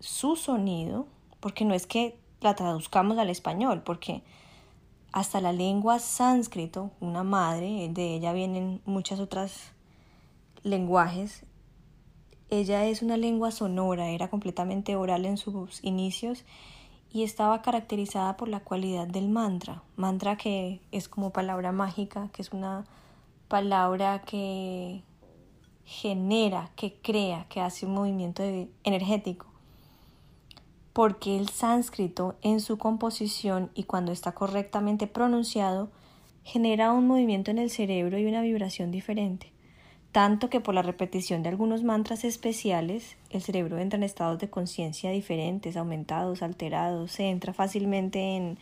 su 0.00 0.36
sonido 0.36 1.06
porque 1.40 1.64
no 1.64 1.74
es 1.74 1.86
que 1.86 2.18
la 2.40 2.54
traduzcamos 2.54 3.18
al 3.18 3.30
español, 3.30 3.82
porque 3.82 4.22
hasta 5.12 5.40
la 5.40 5.52
lengua 5.52 5.98
sánscrito, 5.98 6.90
una 7.00 7.24
madre, 7.24 7.88
de 7.90 8.14
ella 8.14 8.32
vienen 8.32 8.80
muchas 8.84 9.20
otras 9.20 9.72
lenguajes, 10.62 11.44
ella 12.50 12.84
es 12.86 13.02
una 13.02 13.16
lengua 13.16 13.50
sonora, 13.50 14.08
era 14.10 14.28
completamente 14.28 14.96
oral 14.96 15.24
en 15.24 15.36
sus 15.36 15.82
inicios 15.84 16.44
y 17.12 17.22
estaba 17.22 17.62
caracterizada 17.62 18.36
por 18.36 18.48
la 18.48 18.60
cualidad 18.60 19.06
del 19.06 19.28
mantra. 19.28 19.82
Mantra 19.96 20.36
que 20.36 20.80
es 20.90 21.08
como 21.08 21.30
palabra 21.30 21.72
mágica, 21.72 22.28
que 22.32 22.42
es 22.42 22.52
una 22.52 22.86
palabra 23.50 24.22
que 24.22 25.02
genera, 25.84 26.70
que 26.74 26.94
crea, 26.94 27.44
que 27.50 27.60
hace 27.60 27.84
un 27.84 27.92
movimiento 27.92 28.42
energético. 28.82 29.46
Porque 30.94 31.36
el 31.36 31.50
sánscrito 31.50 32.36
en 32.40 32.60
su 32.60 32.78
composición 32.78 33.70
y 33.74 33.84
cuando 33.84 34.10
está 34.10 34.32
correctamente 34.32 35.06
pronunciado 35.06 35.90
genera 36.44 36.92
un 36.92 37.06
movimiento 37.06 37.50
en 37.50 37.58
el 37.58 37.68
cerebro 37.68 38.18
y 38.18 38.24
una 38.24 38.40
vibración 38.40 38.90
diferente 38.90 39.52
tanto 40.12 40.50
que 40.50 40.60
por 40.60 40.74
la 40.74 40.82
repetición 40.82 41.42
de 41.42 41.50
algunos 41.50 41.84
mantras 41.84 42.24
especiales 42.24 43.16
el 43.30 43.42
cerebro 43.42 43.78
entra 43.78 43.96
en 43.96 44.02
estados 44.02 44.38
de 44.38 44.50
conciencia 44.50 45.10
diferentes, 45.10 45.76
aumentados, 45.76 46.42
alterados, 46.42 47.12
se 47.12 47.28
entra 47.28 47.52
fácilmente 47.52 48.36
en, 48.36 48.58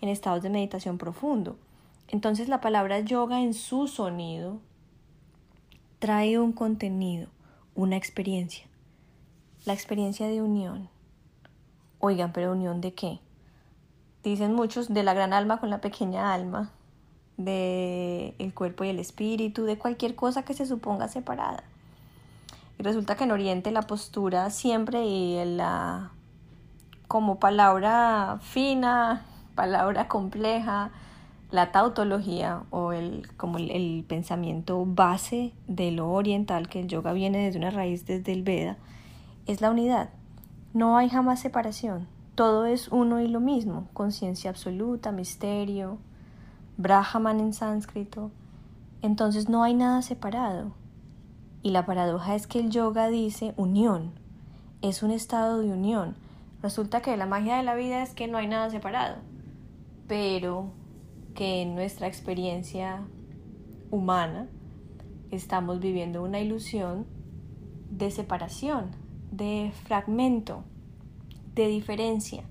estados 0.00 0.42
de 0.42 0.50
meditación 0.50 0.98
profundo. 0.98 1.58
Entonces 2.08 2.48
la 2.48 2.60
palabra 2.60 3.00
yoga 3.00 3.40
en 3.40 3.54
su 3.54 3.88
sonido 3.88 4.60
trae 5.98 6.38
un 6.38 6.52
contenido, 6.52 7.28
una 7.74 7.96
experiencia, 7.96 8.66
la 9.64 9.72
experiencia 9.72 10.28
de 10.28 10.40
unión. 10.40 10.88
Oigan, 11.98 12.32
pero 12.32 12.52
unión 12.52 12.80
de 12.80 12.94
qué? 12.94 13.20
Dicen 14.22 14.54
muchos 14.54 14.92
de 14.92 15.02
la 15.02 15.14
gran 15.14 15.32
alma 15.32 15.58
con 15.58 15.70
la 15.70 15.80
pequeña 15.80 16.32
alma, 16.32 16.70
de 17.36 18.34
el 18.38 18.54
cuerpo 18.54 18.84
y 18.84 18.88
el 18.88 18.98
espíritu, 18.98 19.64
de 19.64 19.78
cualquier 19.78 20.14
cosa 20.14 20.44
que 20.44 20.54
se 20.54 20.66
suponga 20.66 21.08
separada. 21.08 21.64
Y 22.78 22.82
resulta 22.82 23.16
que 23.16 23.24
en 23.24 23.32
Oriente 23.32 23.70
la 23.70 23.82
postura 23.82 24.50
siempre 24.50 25.04
y 25.06 25.42
la 25.44 26.12
como 27.08 27.38
palabra 27.38 28.38
fina, 28.42 29.24
palabra 29.54 30.08
compleja, 30.08 30.90
la 31.50 31.72
tautología 31.72 32.64
o 32.70 32.92
el 32.92 33.28
como 33.36 33.58
el, 33.58 33.70
el 33.70 34.04
pensamiento 34.06 34.84
base 34.86 35.52
de 35.68 35.92
lo 35.92 36.10
oriental, 36.10 36.68
que 36.68 36.80
el 36.80 36.88
yoga 36.88 37.12
viene 37.12 37.44
desde 37.44 37.58
una 37.58 37.70
raíz 37.70 38.06
desde 38.06 38.32
el 38.32 38.42
Veda, 38.42 38.76
es 39.46 39.60
la 39.60 39.70
unidad. 39.70 40.10
No 40.74 40.96
hay 40.96 41.08
jamás 41.08 41.40
separación. 41.40 42.08
Todo 42.34 42.66
es 42.66 42.88
uno 42.88 43.20
y 43.20 43.28
lo 43.28 43.40
mismo, 43.40 43.88
conciencia 43.94 44.50
absoluta, 44.50 45.10
misterio, 45.10 45.98
Brahman 46.76 47.40
en 47.40 47.54
sánscrito, 47.54 48.30
entonces 49.00 49.48
no 49.48 49.62
hay 49.62 49.72
nada 49.72 50.02
separado. 50.02 50.72
Y 51.62 51.70
la 51.70 51.86
paradoja 51.86 52.34
es 52.34 52.46
que 52.46 52.60
el 52.60 52.68
yoga 52.68 53.08
dice 53.08 53.54
unión, 53.56 54.12
es 54.82 55.02
un 55.02 55.10
estado 55.10 55.60
de 55.60 55.72
unión. 55.72 56.14
Resulta 56.62 57.00
que 57.00 57.16
la 57.16 57.24
magia 57.24 57.56
de 57.56 57.62
la 57.62 57.74
vida 57.74 58.02
es 58.02 58.10
que 58.10 58.28
no 58.28 58.36
hay 58.36 58.46
nada 58.46 58.68
separado, 58.68 59.16
pero 60.06 60.70
que 61.36 61.62
en 61.62 61.76
nuestra 61.76 62.08
experiencia 62.08 63.06
humana 63.92 64.48
estamos 65.30 65.78
viviendo 65.78 66.22
una 66.22 66.40
ilusión 66.40 67.06
de 67.90 68.10
separación, 68.10 68.90
de 69.30 69.70
fragmento, 69.84 70.64
de 71.54 71.68
diferencia. 71.68 72.42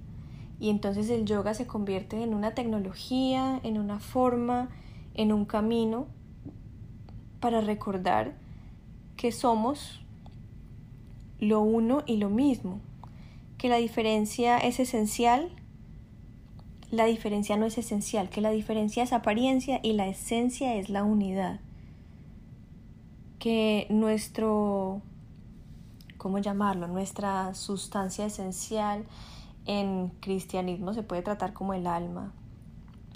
Y 0.60 0.70
entonces 0.70 1.10
el 1.10 1.26
yoga 1.26 1.54
se 1.54 1.68
convierte 1.68 2.24
en 2.24 2.34
una 2.34 2.54
tecnología, 2.54 3.60
en 3.64 3.78
una 3.78 4.00
forma, 4.00 4.70
en 5.16 5.34
un 5.34 5.46
camino 5.46 6.08
para 7.40 7.62
recordar 7.62 8.38
que 9.18 9.32
somos 9.32 10.06
lo 11.40 11.62
uno 11.62 12.04
y 12.06 12.18
lo 12.18 12.30
mismo, 12.30 12.80
que 13.58 13.68
la 13.68 13.78
diferencia 13.78 14.58
es 14.58 14.80
esencial, 14.80 15.50
la 16.92 17.06
diferencia 17.06 17.58
no 17.58 17.66
es 17.66 17.78
esencial, 17.78 18.30
que 18.30 18.42
la 18.42 18.52
diferencia 18.52 19.04
es 19.04 19.14
apariencia 19.14 19.80
y 19.84 19.94
la 19.94 20.08
esencia 20.08 20.76
es 20.76 20.90
la 20.90 21.04
unidad, 21.04 21.60
que 23.40 23.88
nuestro, 23.90 25.02
¿cómo 26.18 26.40
llamarlo? 26.40 26.88
Nuestra 26.88 27.54
sustancia 27.54 28.26
esencial 28.26 29.06
en 29.66 30.10
cristianismo 30.20 30.94
se 30.94 31.04
puede 31.04 31.22
tratar 31.22 31.54
como 31.54 31.74
el 31.74 31.88
alma, 31.88 32.34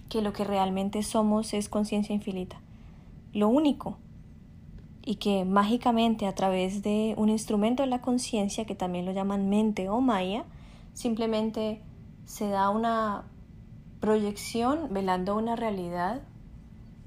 que 0.09 0.21
lo 0.21 0.33
que 0.33 0.43
realmente 0.43 1.03
somos 1.03 1.53
es 1.53 1.69
conciencia 1.69 2.13
infinita, 2.13 2.59
lo 3.33 3.47
único, 3.49 3.97
y 5.05 5.15
que 5.15 5.45
mágicamente 5.45 6.27
a 6.27 6.35
través 6.35 6.83
de 6.83 7.13
un 7.17 7.29
instrumento 7.29 7.83
de 7.83 7.87
la 7.87 8.01
conciencia, 8.01 8.65
que 8.65 8.75
también 8.75 9.05
lo 9.05 9.11
llaman 9.11 9.49
mente 9.49 9.89
o 9.89 10.01
maya, 10.01 10.45
simplemente 10.93 11.81
se 12.25 12.47
da 12.49 12.69
una 12.69 13.23
proyección 13.99 14.87
velando 14.91 15.35
una 15.35 15.55
realidad 15.55 16.21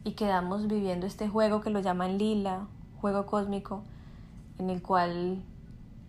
y 0.04 0.12
quedamos 0.12 0.66
viviendo 0.66 1.06
este 1.06 1.28
juego 1.28 1.60
que 1.60 1.70
lo 1.70 1.80
llaman 1.80 2.18
lila, 2.18 2.66
juego 3.00 3.26
cósmico, 3.26 3.82
en 4.58 4.70
el 4.70 4.82
cual 4.82 5.42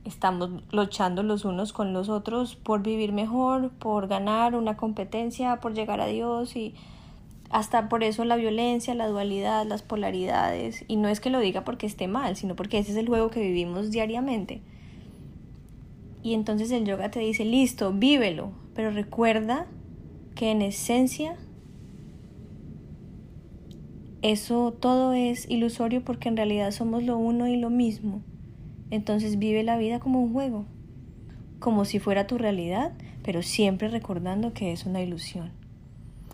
estamos 0.04 0.50
luchando 0.72 1.24
los 1.24 1.46
unos 1.46 1.72
con 1.72 1.94
los 1.94 2.10
otros 2.10 2.56
por 2.56 2.82
vivir 2.84 3.14
mejor, 3.14 3.70
por 3.72 4.08
ganar 4.08 4.56
una 4.56 4.76
competencia, 4.76 5.60
por 5.60 5.74
llegar 5.74 6.02
a 6.02 6.08
Dios 6.08 6.56
y 6.56 6.76
hasta 7.50 7.88
por 7.88 8.04
eso 8.04 8.26
la 8.26 8.36
violencia, 8.36 8.96
la 8.96 9.08
dualidad, 9.08 9.66
las 9.66 9.84
polaridades. 9.84 10.84
Y 10.88 10.98
no 10.98 11.08
es 11.08 11.20
que 11.20 11.30
lo 11.30 11.40
diga 11.40 11.64
porque 11.64 11.86
esté 11.86 12.08
mal, 12.08 12.36
sino 12.36 12.56
porque 12.56 12.80
ese 12.80 12.92
es 12.92 12.98
el 12.98 13.08
juego 13.08 13.30
que 13.30 13.42
vivimos 13.42 13.92
diariamente. 13.92 14.62
Y 16.24 16.34
entonces 16.34 16.72
el 16.72 16.86
yoga 16.86 17.12
te 17.12 17.20
dice, 17.20 17.46
listo, 17.46 17.94
vívelo, 17.94 18.52
pero 18.74 18.92
recuerda 18.92 19.68
que 20.36 20.52
en 20.52 20.62
esencia 20.62 21.38
eso 24.24 24.72
todo 24.72 25.12
es 25.12 25.50
ilusorio 25.50 26.04
porque 26.04 26.30
en 26.30 26.38
realidad 26.38 26.72
somos 26.72 27.04
lo 27.04 27.18
uno 27.18 27.48
y 27.48 27.58
lo 27.58 27.70
mismo. 27.70 28.22
Entonces 28.90 29.38
vive 29.38 29.64
la 29.64 29.78
vida 29.78 30.00
como 30.00 30.22
un 30.22 30.32
juego, 30.32 30.66
como 31.60 31.84
si 31.84 32.00
fuera 32.00 32.26
tu 32.26 32.38
realidad, 32.38 32.94
pero 33.22 33.42
siempre 33.42 33.90
recordando 33.90 34.54
que 34.54 34.72
es 34.72 34.86
una 34.86 35.02
ilusión. 35.02 35.52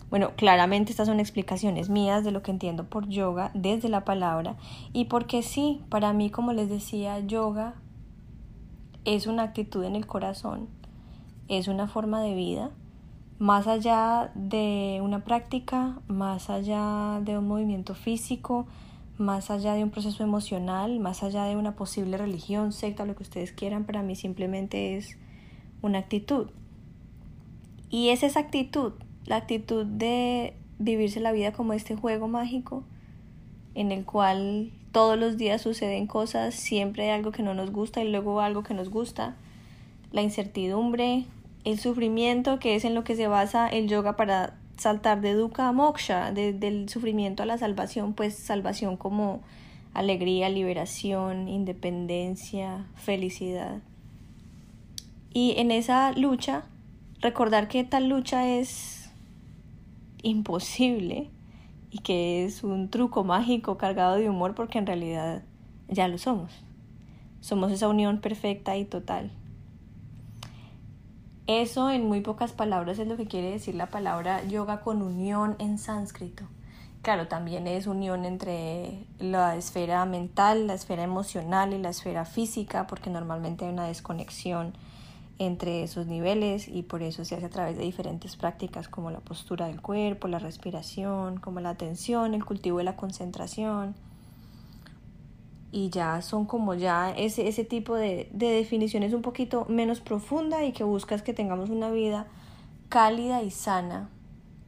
Bueno, 0.08 0.32
claramente 0.36 0.90
estas 0.92 1.08
son 1.08 1.20
explicaciones 1.20 1.88
mías 1.88 2.24
de 2.24 2.32
lo 2.32 2.42
que 2.42 2.50
entiendo 2.50 2.88
por 2.88 3.08
yoga 3.08 3.50
desde 3.54 3.88
la 3.88 4.04
palabra 4.04 4.56
y 4.92 5.06
porque 5.06 5.42
sí, 5.42 5.80
para 5.88 6.12
mí, 6.12 6.30
como 6.30 6.52
les 6.52 6.68
decía, 6.68 7.18
yoga 7.20 7.74
es 9.04 9.26
una 9.26 9.42
actitud 9.42 9.84
en 9.84 9.96
el 9.96 10.06
corazón, 10.06 10.68
es 11.48 11.66
una 11.66 11.88
forma 11.88 12.20
de 12.22 12.34
vida, 12.34 12.70
más 13.40 13.66
allá 13.66 14.30
de 14.34 15.00
una 15.02 15.24
práctica, 15.24 15.98
más 16.08 16.50
allá 16.50 17.20
de 17.24 17.38
un 17.38 17.48
movimiento 17.48 17.94
físico, 17.94 18.66
más 19.16 19.50
allá 19.50 19.72
de 19.72 19.82
un 19.82 19.88
proceso 19.88 20.22
emocional, 20.22 21.00
más 21.00 21.22
allá 21.22 21.44
de 21.44 21.56
una 21.56 21.74
posible 21.74 22.18
religión, 22.18 22.72
secta, 22.72 23.06
lo 23.06 23.16
que 23.16 23.22
ustedes 23.22 23.52
quieran, 23.52 23.84
para 23.84 24.02
mí 24.02 24.14
simplemente 24.14 24.98
es 24.98 25.16
una 25.80 26.00
actitud. 26.00 26.48
Y 27.88 28.10
es 28.10 28.22
esa 28.22 28.40
actitud, 28.40 28.92
la 29.24 29.36
actitud 29.36 29.86
de 29.86 30.54
vivirse 30.78 31.18
la 31.18 31.32
vida 31.32 31.52
como 31.52 31.72
este 31.72 31.96
juego 31.96 32.28
mágico 32.28 32.84
en 33.74 33.90
el 33.90 34.04
cual 34.04 34.70
todos 34.92 35.18
los 35.18 35.38
días 35.38 35.62
suceden 35.62 36.06
cosas, 36.06 36.54
siempre 36.54 37.04
hay 37.04 37.10
algo 37.18 37.32
que 37.32 37.42
no 37.42 37.54
nos 37.54 37.72
gusta 37.72 38.04
y 38.04 38.10
luego 38.10 38.42
algo 38.42 38.64
que 38.64 38.74
nos 38.74 38.90
gusta, 38.90 39.34
la 40.12 40.20
incertidumbre, 40.20 41.24
el 41.64 41.78
sufrimiento, 41.78 42.58
que 42.58 42.74
es 42.74 42.84
en 42.84 42.94
lo 42.94 43.04
que 43.04 43.16
se 43.16 43.28
basa 43.28 43.68
el 43.68 43.88
yoga 43.88 44.16
para 44.16 44.54
saltar 44.76 45.20
de 45.20 45.34
dukkha 45.34 45.68
a 45.68 45.72
moksha, 45.72 46.32
del 46.32 46.88
sufrimiento 46.88 47.42
a 47.42 47.46
la 47.46 47.58
salvación, 47.58 48.14
pues 48.14 48.34
salvación 48.34 48.96
como 48.96 49.42
alegría, 49.92 50.48
liberación, 50.48 51.48
independencia, 51.48 52.86
felicidad. 52.94 53.80
Y 55.32 55.54
en 55.58 55.70
esa 55.70 56.12
lucha, 56.12 56.64
recordar 57.20 57.68
que 57.68 57.84
tal 57.84 58.08
lucha 58.08 58.48
es 58.48 59.10
imposible 60.22 61.30
y 61.90 61.98
que 61.98 62.44
es 62.44 62.64
un 62.64 62.88
truco 62.88 63.24
mágico 63.24 63.76
cargado 63.76 64.16
de 64.16 64.28
humor 64.28 64.54
porque 64.54 64.78
en 64.78 64.86
realidad 64.86 65.42
ya 65.88 66.08
lo 66.08 66.18
somos. 66.18 66.52
Somos 67.40 67.72
esa 67.72 67.88
unión 67.88 68.20
perfecta 68.20 68.76
y 68.76 68.84
total. 68.84 69.30
Eso 71.46 71.90
en 71.90 72.06
muy 72.06 72.20
pocas 72.20 72.52
palabras 72.52 72.98
es 72.98 73.08
lo 73.08 73.16
que 73.16 73.26
quiere 73.26 73.50
decir 73.50 73.74
la 73.74 73.90
palabra 73.90 74.44
yoga 74.44 74.80
con 74.80 75.02
unión 75.02 75.56
en 75.58 75.78
sánscrito. 75.78 76.44
Claro, 77.02 77.28
también 77.28 77.66
es 77.66 77.86
unión 77.86 78.26
entre 78.26 79.06
la 79.18 79.56
esfera 79.56 80.04
mental, 80.04 80.66
la 80.66 80.74
esfera 80.74 81.02
emocional 81.02 81.72
y 81.72 81.78
la 81.78 81.88
esfera 81.88 82.26
física, 82.26 82.86
porque 82.86 83.08
normalmente 83.08 83.64
hay 83.64 83.72
una 83.72 83.86
desconexión 83.86 84.74
entre 85.38 85.82
esos 85.82 86.06
niveles 86.06 86.68
y 86.68 86.82
por 86.82 87.02
eso 87.02 87.24
se 87.24 87.34
hace 87.34 87.46
a 87.46 87.50
través 87.50 87.78
de 87.78 87.84
diferentes 87.84 88.36
prácticas 88.36 88.88
como 88.88 89.10
la 89.10 89.20
postura 89.20 89.66
del 89.66 89.80
cuerpo, 89.80 90.28
la 90.28 90.38
respiración, 90.38 91.40
como 91.40 91.60
la 91.60 91.70
atención, 91.70 92.34
el 92.34 92.44
cultivo 92.44 92.76
de 92.76 92.84
la 92.84 92.96
concentración. 92.96 93.94
Y 95.72 95.90
ya 95.90 96.20
son 96.22 96.46
como 96.46 96.74
ya 96.74 97.12
ese, 97.12 97.46
ese 97.46 97.64
tipo 97.64 97.94
de, 97.94 98.28
de 98.32 98.50
definiciones 98.50 99.12
un 99.12 99.22
poquito 99.22 99.66
menos 99.68 100.00
profunda 100.00 100.64
y 100.64 100.72
que 100.72 100.84
buscas 100.84 101.22
que 101.22 101.32
tengamos 101.32 101.70
una 101.70 101.90
vida 101.90 102.26
cálida 102.88 103.42
y 103.42 103.50
sana 103.50 104.10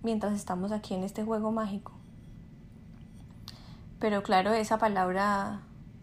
mientras 0.03 0.35
estamos 0.35 0.73
aquí 0.73 0.95
en 0.95 1.03
este 1.05 1.25
juego 1.25 1.51
mágico. 1.53 1.93
Pero 3.99 4.23
claro, 4.23 4.53
esa 4.53 4.79
palabra 4.79 5.61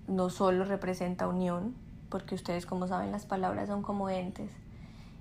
no 0.08 0.30
solo 0.30 0.64
representa 0.66 1.28
unión, 1.28 1.76
porque 2.10 2.36
ustedes 2.36 2.66
como 2.66 2.88
saben 2.88 3.12
las 3.12 3.26
palabras 3.26 3.68
son 3.68 3.82
como 3.82 4.10
entes, 4.10 4.52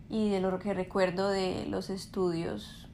y 0.08 0.30
de 0.30 0.40
lo 0.40 0.58
que 0.58 0.75
recuerdo 0.75 1.28
de 1.28 1.66
los 1.66 1.90
estudios, 1.90 2.88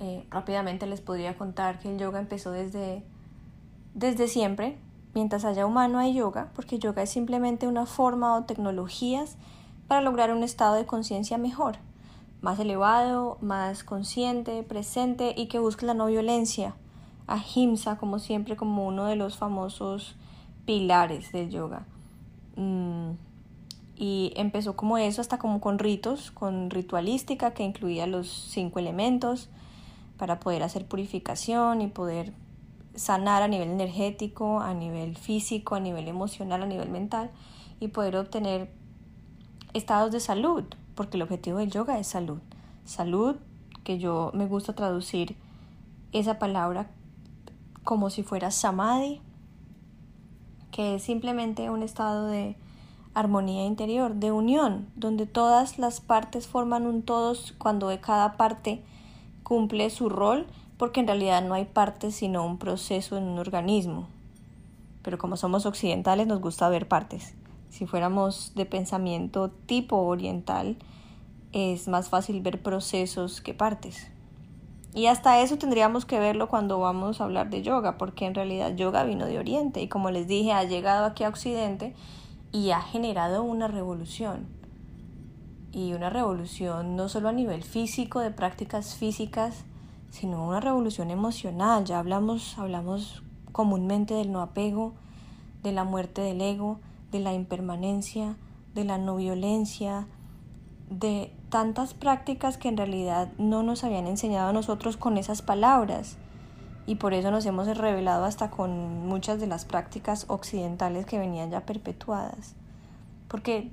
eh, 0.00 0.26
rápidamente 0.30 0.86
les 0.86 1.00
podría 1.00 1.36
contar 1.36 1.78
que 1.78 1.90
el 1.90 1.98
yoga 1.98 2.18
empezó 2.18 2.50
desde, 2.50 3.04
desde 3.94 4.28
siempre, 4.28 4.78
mientras 5.14 5.44
haya 5.44 5.66
humano 5.66 5.98
hay 5.98 6.14
yoga, 6.14 6.50
porque 6.54 6.78
yoga 6.78 7.02
es 7.02 7.10
simplemente 7.10 7.66
una 7.66 7.86
forma 7.86 8.36
o 8.36 8.44
tecnologías 8.44 9.36
para 9.86 10.00
lograr 10.00 10.32
un 10.32 10.42
estado 10.42 10.74
de 10.74 10.86
conciencia 10.86 11.38
mejor, 11.38 11.76
más 12.40 12.58
elevado, 12.58 13.38
más 13.40 13.84
consciente, 13.84 14.62
presente 14.62 15.34
y 15.36 15.46
que 15.46 15.58
busque 15.58 15.86
la 15.86 15.94
no 15.94 16.06
violencia, 16.06 16.74
ahimsa 17.26 17.96
como 17.96 18.18
siempre 18.18 18.56
como 18.56 18.86
uno 18.86 19.06
de 19.06 19.16
los 19.16 19.36
famosos 19.36 20.16
pilares 20.64 21.32
del 21.32 21.50
yoga. 21.50 21.86
Mm, 22.56 23.12
y 23.96 24.32
empezó 24.36 24.76
como 24.76 24.98
eso, 24.98 25.20
hasta 25.20 25.38
como 25.38 25.60
con 25.60 25.78
ritos, 25.78 26.30
con 26.30 26.70
ritualística 26.70 27.52
que 27.52 27.64
incluía 27.64 28.06
los 28.06 28.28
cinco 28.28 28.78
elementos 28.78 29.48
para 30.18 30.38
poder 30.38 30.62
hacer 30.62 30.86
purificación 30.86 31.80
y 31.80 31.88
poder 31.88 32.32
sanar 32.98 33.42
a 33.42 33.48
nivel 33.48 33.70
energético, 33.70 34.60
a 34.60 34.74
nivel 34.74 35.16
físico, 35.16 35.76
a 35.76 35.80
nivel 35.80 36.08
emocional, 36.08 36.62
a 36.62 36.66
nivel 36.66 36.90
mental 36.90 37.30
y 37.80 37.88
poder 37.88 38.16
obtener 38.16 38.70
estados 39.72 40.10
de 40.10 40.20
salud, 40.20 40.64
porque 40.94 41.16
el 41.16 41.22
objetivo 41.22 41.58
del 41.58 41.70
yoga 41.70 41.98
es 41.98 42.08
salud. 42.08 42.40
Salud, 42.84 43.36
que 43.84 43.98
yo 43.98 44.32
me 44.34 44.46
gusta 44.46 44.74
traducir 44.74 45.36
esa 46.12 46.38
palabra 46.38 46.90
como 47.84 48.10
si 48.10 48.22
fuera 48.22 48.50
samadhi, 48.50 49.20
que 50.72 50.96
es 50.96 51.02
simplemente 51.02 51.70
un 51.70 51.82
estado 51.82 52.26
de 52.26 52.56
armonía 53.14 53.64
interior, 53.64 54.14
de 54.14 54.32
unión, 54.32 54.88
donde 54.96 55.26
todas 55.26 55.78
las 55.78 56.00
partes 56.00 56.46
forman 56.46 56.86
un 56.86 57.02
todos 57.02 57.54
cuando 57.58 57.96
cada 58.00 58.36
parte 58.36 58.84
cumple 59.42 59.88
su 59.90 60.08
rol, 60.08 60.46
porque 60.78 61.00
en 61.00 61.08
realidad 61.08 61.42
no 61.42 61.54
hay 61.54 61.66
partes 61.66 62.14
sino 62.14 62.46
un 62.46 62.58
proceso 62.58 63.18
en 63.18 63.24
un 63.24 63.38
organismo. 63.38 64.08
Pero 65.02 65.18
como 65.18 65.36
somos 65.36 65.66
occidentales 65.66 66.26
nos 66.26 66.40
gusta 66.40 66.68
ver 66.68 66.88
partes. 66.88 67.34
Si 67.68 67.86
fuéramos 67.86 68.52
de 68.54 68.64
pensamiento 68.64 69.50
tipo 69.66 69.96
oriental, 69.96 70.76
es 71.52 71.88
más 71.88 72.08
fácil 72.08 72.40
ver 72.40 72.62
procesos 72.62 73.40
que 73.40 73.54
partes. 73.54 74.10
Y 74.94 75.06
hasta 75.06 75.40
eso 75.42 75.58
tendríamos 75.58 76.06
que 76.06 76.18
verlo 76.18 76.48
cuando 76.48 76.80
vamos 76.80 77.20
a 77.20 77.24
hablar 77.24 77.50
de 77.50 77.62
yoga, 77.62 77.98
porque 77.98 78.26
en 78.26 78.34
realidad 78.34 78.74
yoga 78.74 79.04
vino 79.04 79.26
de 79.26 79.38
Oriente 79.38 79.82
y 79.82 79.88
como 79.88 80.10
les 80.10 80.26
dije, 80.26 80.52
ha 80.52 80.64
llegado 80.64 81.04
aquí 81.04 81.24
a 81.24 81.28
Occidente 81.28 81.94
y 82.52 82.70
ha 82.70 82.80
generado 82.80 83.42
una 83.42 83.68
revolución. 83.68 84.46
Y 85.72 85.92
una 85.92 86.08
revolución 86.08 86.96
no 86.96 87.08
solo 87.08 87.28
a 87.28 87.32
nivel 87.32 87.62
físico, 87.62 88.20
de 88.20 88.30
prácticas 88.30 88.94
físicas, 88.94 89.64
sino 90.10 90.46
una 90.46 90.60
revolución 90.60 91.10
emocional. 91.10 91.84
Ya 91.84 91.98
hablamos, 91.98 92.58
hablamos 92.58 93.22
comúnmente 93.52 94.14
del 94.14 94.32
no 94.32 94.40
apego, 94.40 94.94
de 95.62 95.72
la 95.72 95.84
muerte 95.84 96.22
del 96.22 96.40
ego, 96.40 96.78
de 97.10 97.20
la 97.20 97.34
impermanencia, 97.34 98.36
de 98.74 98.84
la 98.84 98.98
no 98.98 99.16
violencia, 99.16 100.06
de 100.90 101.32
tantas 101.48 101.94
prácticas 101.94 102.56
que 102.56 102.68
en 102.68 102.76
realidad 102.76 103.30
no 103.38 103.62
nos 103.62 103.84
habían 103.84 104.06
enseñado 104.06 104.48
a 104.48 104.52
nosotros 104.52 104.96
con 104.96 105.18
esas 105.18 105.42
palabras 105.42 106.16
y 106.86 106.94
por 106.94 107.12
eso 107.12 107.30
nos 107.30 107.44
hemos 107.44 107.66
revelado 107.76 108.24
hasta 108.24 108.50
con 108.50 109.06
muchas 109.06 109.40
de 109.40 109.46
las 109.46 109.64
prácticas 109.64 110.24
occidentales 110.28 111.04
que 111.04 111.18
venían 111.18 111.50
ya 111.50 111.66
perpetuadas. 111.66 112.54
Porque 113.28 113.70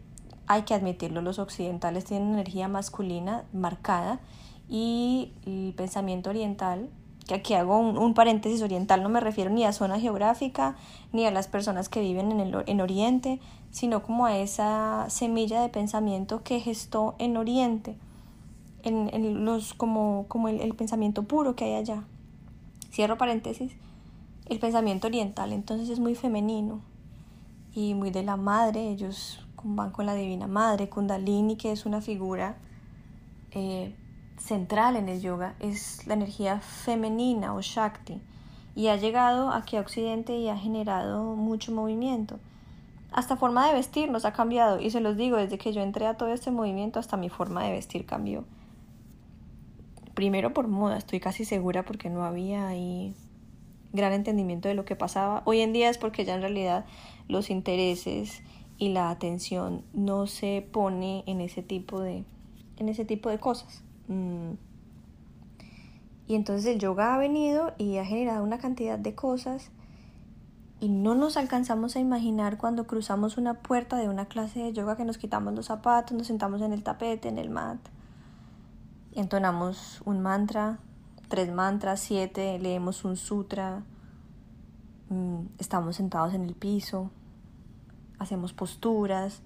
hay 0.47 0.63
que 0.63 0.73
admitirlo, 0.73 1.21
los 1.21 1.39
occidentales 1.39 2.03
tienen 2.03 2.33
energía 2.33 2.67
masculina 2.67 3.45
marcada 3.53 4.19
y 4.69 5.31
el 5.45 5.73
pensamiento 5.75 6.29
oriental, 6.29 6.89
que 7.27 7.35
aquí 7.35 7.53
hago 7.53 7.79
un, 7.79 8.13
paréntesis 8.13 8.61
oriental, 8.61 9.01
no 9.01 9.09
me 9.09 9.19
refiero 9.19 9.49
ni 9.49 9.63
a 9.63 9.73
zona 9.73 9.99
geográfica 9.99 10.75
ni 11.11 11.25
a 11.25 11.31
las 11.31 11.47
personas 11.47 11.89
que 11.89 12.01
viven 12.01 12.31
en, 12.31 12.39
el, 12.39 12.63
en 12.67 12.81
Oriente, 12.81 13.39
sino 13.71 14.03
como 14.03 14.25
a 14.25 14.37
esa 14.37 15.05
semilla 15.09 15.61
de 15.61 15.69
pensamiento 15.69 16.43
que 16.43 16.59
gestó 16.59 17.15
en 17.17 17.37
Oriente, 17.37 17.97
en, 18.83 19.43
los, 19.43 19.73
como, 19.73 20.25
como 20.27 20.47
el 20.49 20.75
pensamiento 20.75 21.23
puro 21.23 21.55
que 21.55 21.65
hay 21.65 21.73
allá. 21.73 22.03
Cierro 22.91 23.17
paréntesis, 23.17 23.73
el 24.45 24.59
pensamiento 24.59 25.07
oriental 25.07 25.51
entonces 25.51 25.89
es 25.89 25.99
muy 25.99 26.13
femenino 26.13 26.81
y 27.73 27.95
muy 27.95 28.11
de 28.11 28.23
la 28.23 28.37
madre, 28.37 28.89
ellos 28.89 29.45
van 29.63 29.89
con 29.91 30.05
la 30.05 30.13
divina 30.13 30.47
madre, 30.47 30.87
Kundalini, 30.87 31.55
que 31.55 31.71
es 31.71 31.85
una 31.85 32.01
figura 32.01 32.57
eh, 33.51 33.95
central 34.37 34.95
en 34.95 35.09
el 35.09 35.21
yoga, 35.21 35.55
es 35.59 36.05
la 36.07 36.13
energía 36.13 36.59
femenina 36.59 37.53
o 37.53 37.61
Shakti, 37.61 38.21
y 38.75 38.87
ha 38.87 38.97
llegado 38.97 39.51
aquí 39.51 39.77
a 39.77 39.81
Occidente 39.81 40.37
y 40.37 40.49
ha 40.49 40.57
generado 40.57 41.35
mucho 41.35 41.71
movimiento. 41.71 42.39
Hasta 43.11 43.37
forma 43.37 43.67
de 43.67 43.73
vestir 43.73 44.11
nos 44.11 44.25
ha 44.25 44.33
cambiado, 44.33 44.79
y 44.79 44.89
se 44.89 44.99
los 44.99 45.15
digo, 45.17 45.37
desde 45.37 45.57
que 45.57 45.73
yo 45.73 45.81
entré 45.81 46.07
a 46.07 46.17
todo 46.17 46.29
este 46.29 46.51
movimiento, 46.51 46.99
hasta 46.99 47.17
mi 47.17 47.29
forma 47.29 47.63
de 47.63 47.71
vestir 47.71 48.05
cambió 48.05 48.45
primero 50.15 50.53
por 50.53 50.67
moda, 50.67 50.97
estoy 50.97 51.19
casi 51.19 51.45
segura 51.45 51.83
porque 51.85 52.09
no 52.09 52.23
había 52.23 52.67
ahí 52.67 53.13
gran 53.93 54.13
entendimiento 54.13 54.67
de 54.67 54.73
lo 54.73 54.85
que 54.85 54.95
pasaba. 54.95 55.43
Hoy 55.45 55.59
en 55.59 55.73
día 55.73 55.89
es 55.89 55.99
porque 55.99 56.25
ya 56.25 56.33
en 56.33 56.41
realidad 56.41 56.85
los 57.27 57.51
intereses 57.51 58.41
y 58.77 58.89
la 58.89 59.11
atención 59.11 59.83
no 59.93 60.25
se 60.25 60.67
pone 60.71 61.23
en 61.27 61.41
ese 61.41 61.61
tipo 61.61 61.99
de, 61.99 62.23
en 62.77 62.89
ese 62.89 63.05
tipo 63.05 63.29
de 63.29 63.39
cosas. 63.39 63.83
Mm. 64.07 64.53
Y 66.27 66.35
entonces 66.35 66.65
el 66.65 66.79
yoga 66.79 67.13
ha 67.13 67.17
venido 67.17 67.73
y 67.77 67.97
ha 67.97 68.05
generado 68.05 68.43
una 68.43 68.57
cantidad 68.57 68.97
de 68.97 69.13
cosas 69.13 69.69
y 70.79 70.89
no 70.89 71.15
nos 71.15 71.37
alcanzamos 71.37 71.95
a 71.95 71.99
imaginar 71.99 72.57
cuando 72.57 72.87
cruzamos 72.87 73.37
una 73.37 73.55
puerta 73.61 73.97
de 73.97 74.09
una 74.09 74.25
clase 74.25 74.59
de 74.59 74.73
yoga 74.73 74.97
que 74.97 75.05
nos 75.05 75.17
quitamos 75.17 75.53
los 75.53 75.67
zapatos, 75.67 76.17
nos 76.17 76.27
sentamos 76.27 76.61
en 76.61 76.73
el 76.73 76.83
tapete, 76.83 77.29
en 77.29 77.37
el 77.37 77.49
mat 77.49 77.79
entonamos 79.15 80.01
un 80.05 80.21
mantra, 80.21 80.79
tres 81.29 81.51
mantras, 81.51 82.01
siete, 82.01 82.59
leemos 82.59 83.05
un 83.05 83.15
sutra, 83.15 83.83
mm, 85.09 85.39
estamos 85.57 85.95
sentados 85.95 86.33
en 86.33 86.43
el 86.43 86.53
piso, 86.53 87.09
hacemos 88.19 88.53
posturas, 88.53 89.41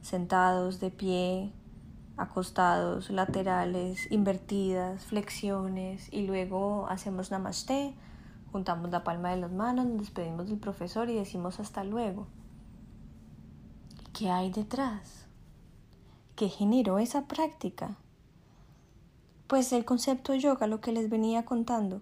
sentados, 0.00 0.80
de 0.80 0.90
pie, 0.90 1.52
acostados, 2.16 3.10
laterales, 3.10 4.10
invertidas, 4.10 5.04
flexiones 5.04 6.12
y 6.12 6.26
luego 6.26 6.86
hacemos 6.88 7.30
namaste, 7.30 7.94
juntamos 8.52 8.90
la 8.90 9.04
palma 9.04 9.30
de 9.30 9.38
las 9.38 9.52
manos, 9.52 9.86
nos 9.86 9.98
despedimos 9.98 10.48
del 10.48 10.58
profesor 10.58 11.10
y 11.10 11.14
decimos 11.14 11.60
hasta 11.60 11.84
luego. 11.84 12.26
¿Qué 14.12 14.30
hay 14.30 14.50
detrás? 14.50 15.26
¿Qué 16.36 16.48
generó 16.48 16.98
esa 16.98 17.26
práctica? 17.26 17.96
pues 19.52 19.70
el 19.74 19.84
concepto 19.84 20.34
yoga, 20.34 20.66
lo 20.66 20.80
que 20.80 20.92
les 20.92 21.10
venía 21.10 21.44
contando. 21.44 22.00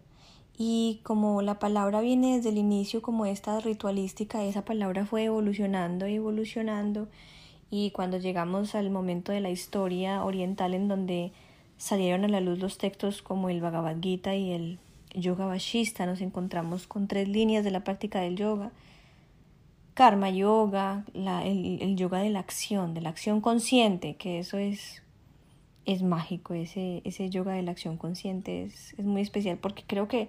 Y 0.57 1.01
como 1.03 1.43
la 1.43 1.59
palabra 1.59 2.01
viene 2.01 2.37
desde 2.37 2.51
el 2.51 2.59
inicio 2.59 3.03
como 3.03 3.27
esta 3.27 3.59
ritualística, 3.59 4.45
esa 4.45 4.65
palabra 4.65 5.05
fue 5.05 5.25
evolucionando 5.25 6.07
y 6.07 6.15
evolucionando. 6.15 7.09
Y 7.71 7.91
cuando 7.93 8.19
llegamos 8.19 8.75
al 8.75 8.91
momento 8.91 9.33
de 9.33 9.41
la 9.41 9.51
historia 9.51 10.25
oriental 10.25 10.75
en 10.75 10.89
donde 10.89 11.33
salieron 11.77 12.25
a 12.25 12.29
la 12.29 12.41
luz 12.41 12.59
los 12.59 12.79
textos 12.79 13.23
como 13.23 13.49
el 13.49 13.61
Bhagavad 13.61 13.97
Gita 14.01 14.35
y 14.35 14.53
el 14.53 14.79
Yoga 15.15 15.47
Vashista, 15.47 16.07
nos 16.07 16.21
encontramos 16.21 16.87
con 16.87 17.09
tres 17.09 17.29
líneas 17.29 17.65
de 17.65 17.71
la 17.71 17.85
práctica 17.85 18.21
del 18.21 18.37
yoga. 18.37 18.71
Karma 19.95 20.31
yoga, 20.31 21.05
la, 21.15 21.45
el, 21.45 21.81
el 21.83 21.97
yoga 21.97 22.21
de 22.21 22.31
la 22.31 22.41
acción, 22.41 22.95
de 22.95 23.01
la 23.01 23.11
acción 23.11 23.41
consciente, 23.41 24.15
que 24.17 24.39
eso 24.39 24.59
es 24.59 25.03
es 25.87 26.03
mágico, 26.03 26.55
ese, 26.55 27.03
ese 27.05 27.31
yoga 27.31 27.53
de 27.53 27.63
la 27.63 27.73
acción 27.73 27.97
consciente 27.97 28.63
es, 28.63 28.95
es 28.99 29.05
muy 29.05 29.23
especial 29.23 29.59
porque 29.59 29.83
creo 29.87 30.09
que 30.09 30.29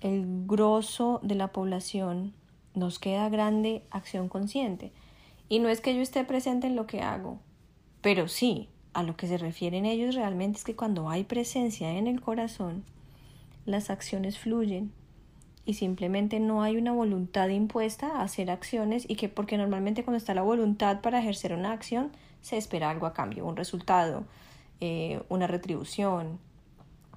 el 0.00 0.46
grosso 0.46 1.20
de 1.22 1.34
la 1.34 1.48
población 1.48 2.32
nos 2.74 2.98
queda 2.98 3.28
grande 3.28 3.82
acción 3.90 4.28
consciente. 4.28 4.92
Y 5.48 5.60
no 5.60 5.68
es 5.68 5.80
que 5.80 5.94
yo 5.94 6.02
esté 6.02 6.24
presente 6.24 6.66
en 6.66 6.76
lo 6.76 6.86
que 6.86 7.00
hago, 7.00 7.38
pero 8.00 8.28
sí, 8.28 8.68
a 8.92 9.02
lo 9.02 9.16
que 9.16 9.26
se 9.26 9.38
refieren 9.38 9.86
ellos 9.86 10.14
realmente 10.14 10.58
es 10.58 10.64
que 10.64 10.76
cuando 10.76 11.08
hay 11.08 11.24
presencia 11.24 11.92
en 11.92 12.06
el 12.06 12.20
corazón, 12.20 12.84
las 13.64 13.90
acciones 13.90 14.38
fluyen 14.38 14.92
y 15.64 15.74
simplemente 15.74 16.40
no 16.40 16.62
hay 16.62 16.76
una 16.76 16.92
voluntad 16.92 17.48
impuesta 17.48 18.08
a 18.08 18.22
hacer 18.22 18.50
acciones 18.50 19.04
y 19.08 19.16
que 19.16 19.28
porque 19.28 19.58
normalmente 19.58 20.02
cuando 20.02 20.16
está 20.16 20.32
la 20.32 20.42
voluntad 20.42 21.00
para 21.00 21.20
ejercer 21.20 21.52
una 21.52 21.72
acción 21.72 22.10
se 22.40 22.56
espera 22.56 22.88
algo 22.90 23.06
a 23.06 23.12
cambio, 23.12 23.44
un 23.44 23.56
resultado, 23.56 24.24
eh, 24.80 25.20
una 25.28 25.46
retribución, 25.46 26.38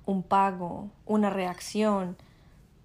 un 0.06 0.24
pago, 0.24 0.90
una 1.06 1.30
reacción, 1.30 2.18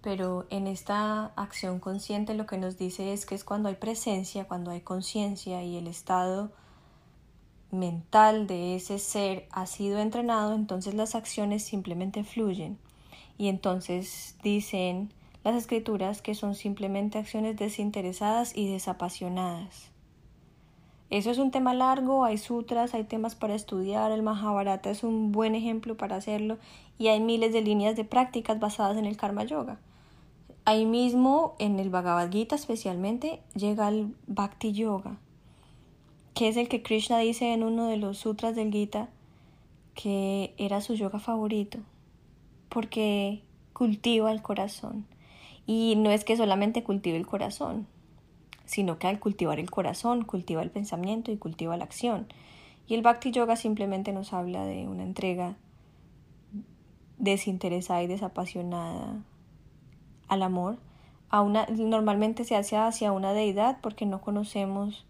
pero 0.06 0.46
en 0.50 0.68
esta 0.68 1.32
acción 1.34 1.80
consciente 1.80 2.34
lo 2.34 2.46
que 2.46 2.58
nos 2.58 2.78
dice 2.78 3.12
es 3.12 3.26
que 3.26 3.34
es 3.34 3.42
cuando 3.42 3.68
hay 3.68 3.74
presencia, 3.74 4.44
cuando 4.44 4.70
hay 4.70 4.80
conciencia 4.80 5.64
y 5.64 5.76
el 5.76 5.88
estado 5.88 6.52
mental 7.72 8.46
de 8.46 8.76
ese 8.76 9.00
ser 9.00 9.48
ha 9.50 9.66
sido 9.66 9.98
entrenado, 9.98 10.54
entonces 10.54 10.94
las 10.94 11.16
acciones 11.16 11.64
simplemente 11.64 12.22
fluyen. 12.22 12.78
Y 13.36 13.48
entonces 13.48 14.36
dicen 14.44 15.12
las 15.42 15.56
escrituras 15.56 16.22
que 16.22 16.36
son 16.36 16.54
simplemente 16.54 17.18
acciones 17.18 17.56
desinteresadas 17.56 18.56
y 18.56 18.70
desapasionadas. 18.70 19.90
Eso 21.10 21.32
es 21.32 21.38
un 21.38 21.50
tema 21.50 21.74
largo, 21.74 22.24
hay 22.24 22.38
sutras, 22.38 22.94
hay 22.94 23.02
temas 23.02 23.34
para 23.34 23.56
estudiar, 23.56 24.12
el 24.12 24.22
Mahabharata 24.22 24.88
es 24.88 25.02
un 25.02 25.32
buen 25.32 25.56
ejemplo 25.56 25.96
para 25.96 26.14
hacerlo 26.14 26.58
y 26.96 27.08
hay 27.08 27.18
miles 27.18 27.52
de 27.52 27.62
líneas 27.62 27.96
de 27.96 28.04
prácticas 28.04 28.60
basadas 28.60 28.96
en 28.98 29.06
el 29.06 29.16
Karma 29.16 29.42
Yoga. 29.42 29.80
Ahí 30.68 30.84
mismo, 30.84 31.54
en 31.60 31.78
el 31.78 31.90
Bhagavad 31.90 32.28
Gita 32.28 32.56
especialmente, 32.56 33.40
llega 33.54 33.88
el 33.88 34.16
Bhakti 34.26 34.72
Yoga, 34.72 35.16
que 36.34 36.48
es 36.48 36.56
el 36.56 36.68
que 36.68 36.82
Krishna 36.82 37.18
dice 37.18 37.52
en 37.52 37.62
uno 37.62 37.86
de 37.86 37.96
los 37.96 38.18
sutras 38.18 38.56
del 38.56 38.72
Gita 38.72 39.08
que 39.94 40.54
era 40.58 40.80
su 40.80 40.94
yoga 40.94 41.20
favorito, 41.20 41.78
porque 42.68 43.42
cultiva 43.74 44.32
el 44.32 44.42
corazón. 44.42 45.06
Y 45.68 45.94
no 45.98 46.10
es 46.10 46.24
que 46.24 46.36
solamente 46.36 46.82
cultive 46.82 47.16
el 47.16 47.28
corazón, 47.28 47.86
sino 48.64 48.98
que 48.98 49.06
al 49.06 49.20
cultivar 49.20 49.60
el 49.60 49.70
corazón, 49.70 50.24
cultiva 50.24 50.62
el 50.62 50.72
pensamiento 50.72 51.30
y 51.30 51.36
cultiva 51.36 51.76
la 51.76 51.84
acción. 51.84 52.26
Y 52.88 52.94
el 52.94 53.02
Bhakti 53.02 53.30
Yoga 53.30 53.54
simplemente 53.54 54.12
nos 54.12 54.32
habla 54.32 54.64
de 54.64 54.88
una 54.88 55.04
entrega 55.04 55.54
desinteresada 57.18 58.02
y 58.02 58.08
desapasionada 58.08 59.22
al 60.28 60.42
amor, 60.42 60.78
a 61.28 61.42
una, 61.42 61.66
normalmente 61.66 62.44
se 62.44 62.56
hace 62.56 62.76
hacia 62.76 63.12
una 63.12 63.32
deidad 63.32 63.78
porque 63.80 64.06
no 64.06 64.20
conocemos 64.20 65.06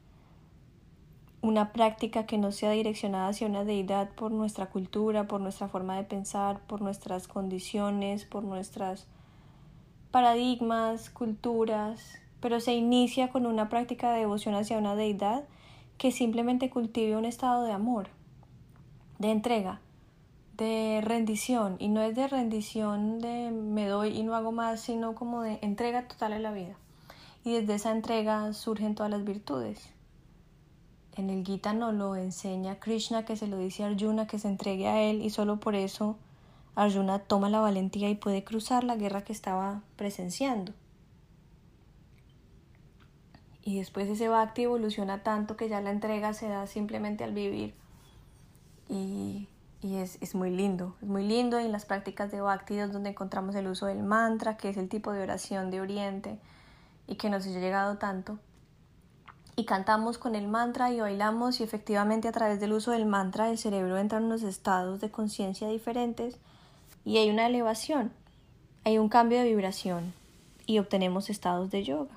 una 1.42 1.72
práctica 1.72 2.26
que 2.26 2.38
no 2.38 2.50
sea 2.50 2.72
direccionada 2.72 3.28
hacia 3.28 3.46
una 3.46 3.64
deidad 3.64 4.10
por 4.10 4.32
nuestra 4.32 4.66
cultura, 4.66 5.28
por 5.28 5.40
nuestra 5.40 5.68
forma 5.68 5.96
de 5.96 6.04
pensar, 6.04 6.60
por 6.66 6.80
nuestras 6.80 7.28
condiciones, 7.28 8.24
por 8.24 8.42
nuestras 8.42 9.06
paradigmas, 10.10 11.10
culturas, 11.10 12.18
pero 12.40 12.60
se 12.60 12.74
inicia 12.74 13.30
con 13.30 13.46
una 13.46 13.68
práctica 13.68 14.12
de 14.12 14.20
devoción 14.20 14.54
hacia 14.54 14.78
una 14.78 14.96
deidad 14.96 15.44
que 15.98 16.10
simplemente 16.10 16.70
cultive 16.70 17.16
un 17.16 17.24
estado 17.24 17.64
de 17.64 17.72
amor, 17.72 18.08
de 19.18 19.30
entrega, 19.30 19.80
de 20.56 21.00
rendición 21.02 21.76
y 21.78 21.88
no 21.88 22.00
es 22.02 22.14
de 22.14 22.28
rendición 22.28 23.18
de 23.18 23.50
me 23.50 23.86
doy 23.86 24.16
y 24.16 24.22
no 24.22 24.34
hago 24.34 24.52
más, 24.52 24.80
sino 24.80 25.14
como 25.14 25.42
de 25.42 25.58
entrega 25.62 26.08
total 26.08 26.32
a 26.32 26.38
la 26.38 26.52
vida. 26.52 26.76
Y 27.44 27.52
desde 27.52 27.74
esa 27.74 27.92
entrega 27.92 28.52
surgen 28.52 28.94
todas 28.94 29.10
las 29.10 29.24
virtudes. 29.24 29.90
En 31.16 31.30
el 31.30 31.44
Gita 31.44 31.72
no 31.72 31.92
lo 31.92 32.16
enseña 32.16 32.78
Krishna 32.78 33.24
que 33.24 33.36
se 33.36 33.46
lo 33.46 33.58
dice 33.58 33.84
a 33.84 33.86
Arjuna 33.86 34.26
que 34.26 34.38
se 34.38 34.48
entregue 34.48 34.88
a 34.88 35.00
él 35.02 35.22
y 35.22 35.30
solo 35.30 35.60
por 35.60 35.74
eso 35.74 36.16
Arjuna 36.74 37.20
toma 37.20 37.48
la 37.48 37.60
valentía 37.60 38.10
y 38.10 38.14
puede 38.14 38.44
cruzar 38.44 38.84
la 38.84 38.96
guerra 38.96 39.24
que 39.24 39.32
estaba 39.32 39.82
presenciando. 39.96 40.72
Y 43.62 43.78
después 43.78 44.08
ese 44.08 44.28
bhakti 44.28 44.62
evoluciona 44.62 45.22
tanto 45.22 45.56
que 45.56 45.68
ya 45.68 45.80
la 45.80 45.90
entrega 45.90 46.34
se 46.34 46.48
da 46.48 46.66
simplemente 46.66 47.24
al 47.24 47.32
vivir. 47.32 47.74
Y 48.88 49.48
y 49.82 49.96
es, 49.96 50.18
es, 50.20 50.34
muy 50.34 50.50
lindo, 50.50 50.96
es 51.02 51.08
muy 51.08 51.26
lindo 51.26 51.58
en 51.58 51.70
las 51.70 51.84
prácticas 51.84 52.30
de 52.30 52.40
Bhakti 52.40 52.76
donde 52.76 53.10
encontramos 53.10 53.54
el 53.54 53.66
uso 53.68 53.86
del 53.86 54.02
mantra, 54.02 54.56
que 54.56 54.70
es 54.70 54.76
el 54.76 54.88
tipo 54.88 55.12
de 55.12 55.22
oración 55.22 55.70
de 55.70 55.80
Oriente 55.80 56.38
y 57.06 57.16
que 57.16 57.30
nos 57.30 57.46
ha 57.46 57.50
llegado 57.50 57.98
tanto. 57.98 58.38
Y 59.54 59.64
cantamos 59.64 60.18
con 60.18 60.34
el 60.34 60.48
mantra 60.48 60.90
y 60.90 61.00
bailamos 61.00 61.60
y 61.60 61.62
efectivamente 61.62 62.28
a 62.28 62.32
través 62.32 62.60
del 62.60 62.72
uso 62.72 62.90
del 62.90 63.06
mantra 63.06 63.50
el 63.50 63.58
cerebro 63.58 63.96
entra 63.96 64.18
en 64.18 64.24
unos 64.24 64.42
estados 64.42 65.00
de 65.00 65.10
conciencia 65.10 65.68
diferentes 65.68 66.38
y 67.04 67.18
hay 67.18 67.30
una 67.30 67.46
elevación, 67.46 68.12
hay 68.84 68.98
un 68.98 69.08
cambio 69.08 69.38
de 69.38 69.48
vibración 69.48 70.12
y 70.66 70.78
obtenemos 70.78 71.30
estados 71.30 71.70
de 71.70 71.84
yoga. 71.84 72.14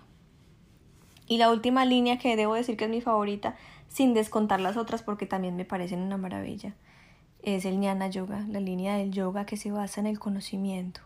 Y 1.28 1.38
la 1.38 1.52
última 1.52 1.86
línea 1.86 2.18
que 2.18 2.36
debo 2.36 2.56
decir 2.56 2.76
que 2.76 2.86
es 2.86 2.90
mi 2.92 3.02
favorita, 3.02 3.56
sin 3.88 4.14
descontar 4.14 4.60
las 4.60 4.78
otras 4.78 5.04
porque 5.04 5.26
también 5.26 5.56
me 5.56 5.66
parecen 5.66 6.00
una 6.00 6.18
maravilla 6.18 6.74
es 7.44 7.66
el 7.66 7.76
Jnana 7.76 8.08
Yoga, 8.08 8.46
la 8.50 8.60
línea 8.60 8.98
del 8.98 9.12
yoga 9.12 9.46
que 9.46 9.58
se 9.58 9.72
basa 9.72 10.02
en 10.02 10.08
el 10.08 10.20
conocimiento, 10.20 11.02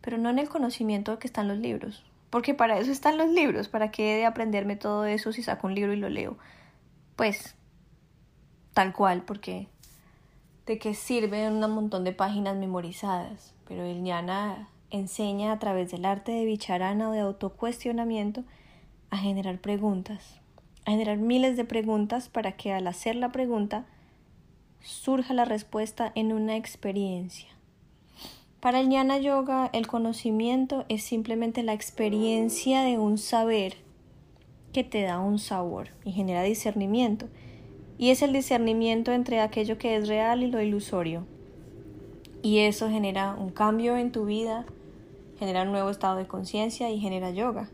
pero 0.00 0.18
no 0.18 0.30
en 0.30 0.38
el 0.38 0.48
conocimiento 0.48 1.18
que 1.18 1.26
están 1.26 1.48
los 1.48 1.58
libros, 1.58 2.04
porque 2.30 2.54
para 2.54 2.78
eso 2.78 2.92
están 2.92 3.18
los 3.18 3.28
libros, 3.28 3.68
para 3.68 3.90
qué 3.90 4.16
de 4.16 4.26
aprenderme 4.26 4.76
todo 4.76 5.04
eso 5.04 5.32
si 5.32 5.42
saco 5.42 5.66
un 5.66 5.74
libro 5.74 5.92
y 5.92 5.96
lo 5.96 6.08
leo. 6.08 6.38
Pues 7.16 7.54
tal 8.72 8.92
cual, 8.92 9.22
porque 9.22 9.68
de 10.66 10.78
qué 10.78 10.94
sirven 10.94 11.62
un 11.62 11.70
montón 11.72 12.04
de 12.04 12.12
páginas 12.12 12.56
memorizadas, 12.56 13.54
pero 13.66 13.84
el 13.84 14.02
Jnana 14.02 14.68
enseña 14.90 15.52
a 15.52 15.58
través 15.58 15.90
del 15.90 16.04
arte 16.04 16.32
de 16.32 16.44
bicharana 16.44 17.10
o 17.10 17.12
de 17.12 17.20
autocuestionamiento 17.20 18.44
a 19.10 19.18
generar 19.18 19.58
preguntas, 19.58 20.40
a 20.84 20.92
generar 20.92 21.18
miles 21.18 21.56
de 21.56 21.64
preguntas 21.64 22.28
para 22.28 22.52
que 22.52 22.72
al 22.72 22.86
hacer 22.86 23.16
la 23.16 23.32
pregunta 23.32 23.84
surja 24.82 25.34
la 25.34 25.44
respuesta 25.44 26.12
en 26.14 26.32
una 26.32 26.56
experiencia. 26.56 27.48
Para 28.60 28.80
el 28.80 28.88
Jnana 28.88 29.18
Yoga, 29.18 29.70
el 29.72 29.86
conocimiento 29.86 30.84
es 30.88 31.02
simplemente 31.02 31.62
la 31.62 31.72
experiencia 31.72 32.82
de 32.82 32.98
un 32.98 33.16
saber 33.16 33.76
que 34.72 34.84
te 34.84 35.02
da 35.02 35.18
un 35.18 35.38
sabor 35.38 35.88
y 36.04 36.12
genera 36.12 36.42
discernimiento. 36.42 37.28
Y 37.96 38.10
es 38.10 38.22
el 38.22 38.32
discernimiento 38.32 39.12
entre 39.12 39.40
aquello 39.40 39.78
que 39.78 39.96
es 39.96 40.08
real 40.08 40.42
y 40.42 40.50
lo 40.50 40.60
ilusorio. 40.60 41.26
Y 42.42 42.58
eso 42.60 42.88
genera 42.88 43.34
un 43.34 43.50
cambio 43.50 43.96
en 43.96 44.12
tu 44.12 44.26
vida, 44.26 44.64
genera 45.38 45.62
un 45.62 45.72
nuevo 45.72 45.90
estado 45.90 46.16
de 46.16 46.26
conciencia 46.26 46.90
y 46.90 47.00
genera 47.00 47.30
yoga. 47.30 47.70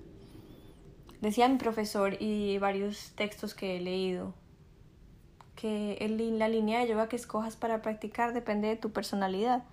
Decía 1.20 1.48
mi 1.48 1.56
profesor 1.56 2.16
y 2.20 2.58
varios 2.58 3.12
textos 3.16 3.54
que 3.54 3.76
he 3.76 3.80
leído 3.80 4.34
que 5.56 5.96
la 6.38 6.48
línea 6.48 6.80
de 6.80 6.88
yoga 6.88 7.08
que 7.08 7.16
escojas 7.16 7.56
para 7.56 7.82
practicar 7.82 8.32
depende 8.32 8.68
de 8.68 8.76
tu 8.76 8.92
personalidad. 8.92 9.64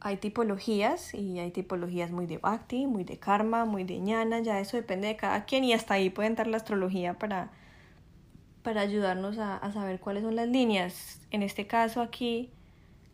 Hay 0.00 0.18
tipologías 0.18 1.14
y 1.14 1.38
hay 1.38 1.50
tipologías 1.50 2.10
muy 2.10 2.26
de 2.26 2.36
bhakti, 2.38 2.86
muy 2.86 3.04
de 3.04 3.18
karma, 3.18 3.64
muy 3.64 3.84
de 3.84 3.98
ñana, 3.98 4.40
ya 4.40 4.60
eso 4.60 4.76
depende 4.76 5.08
de 5.08 5.16
cada 5.16 5.46
quien 5.46 5.64
y 5.64 5.72
hasta 5.72 5.94
ahí 5.94 6.10
puede 6.10 6.28
entrar 6.28 6.46
la 6.46 6.58
astrología 6.58 7.18
para, 7.18 7.50
para 8.62 8.82
ayudarnos 8.82 9.38
a, 9.38 9.56
a 9.56 9.72
saber 9.72 9.98
cuáles 9.98 10.22
son 10.22 10.36
las 10.36 10.48
líneas. 10.48 11.20
En 11.30 11.42
este 11.42 11.66
caso 11.66 12.02
aquí 12.02 12.50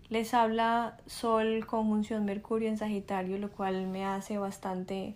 les 0.09 0.35
habla 0.35 0.99
Sol 1.07 1.65
conjunción 1.65 2.25
Mercurio 2.25 2.69
en 2.69 2.77
Sagitario, 2.77 3.39
lo 3.39 3.53
cual 3.53 3.87
me 3.87 4.05
hace 4.05 4.39
bastante 4.39 5.15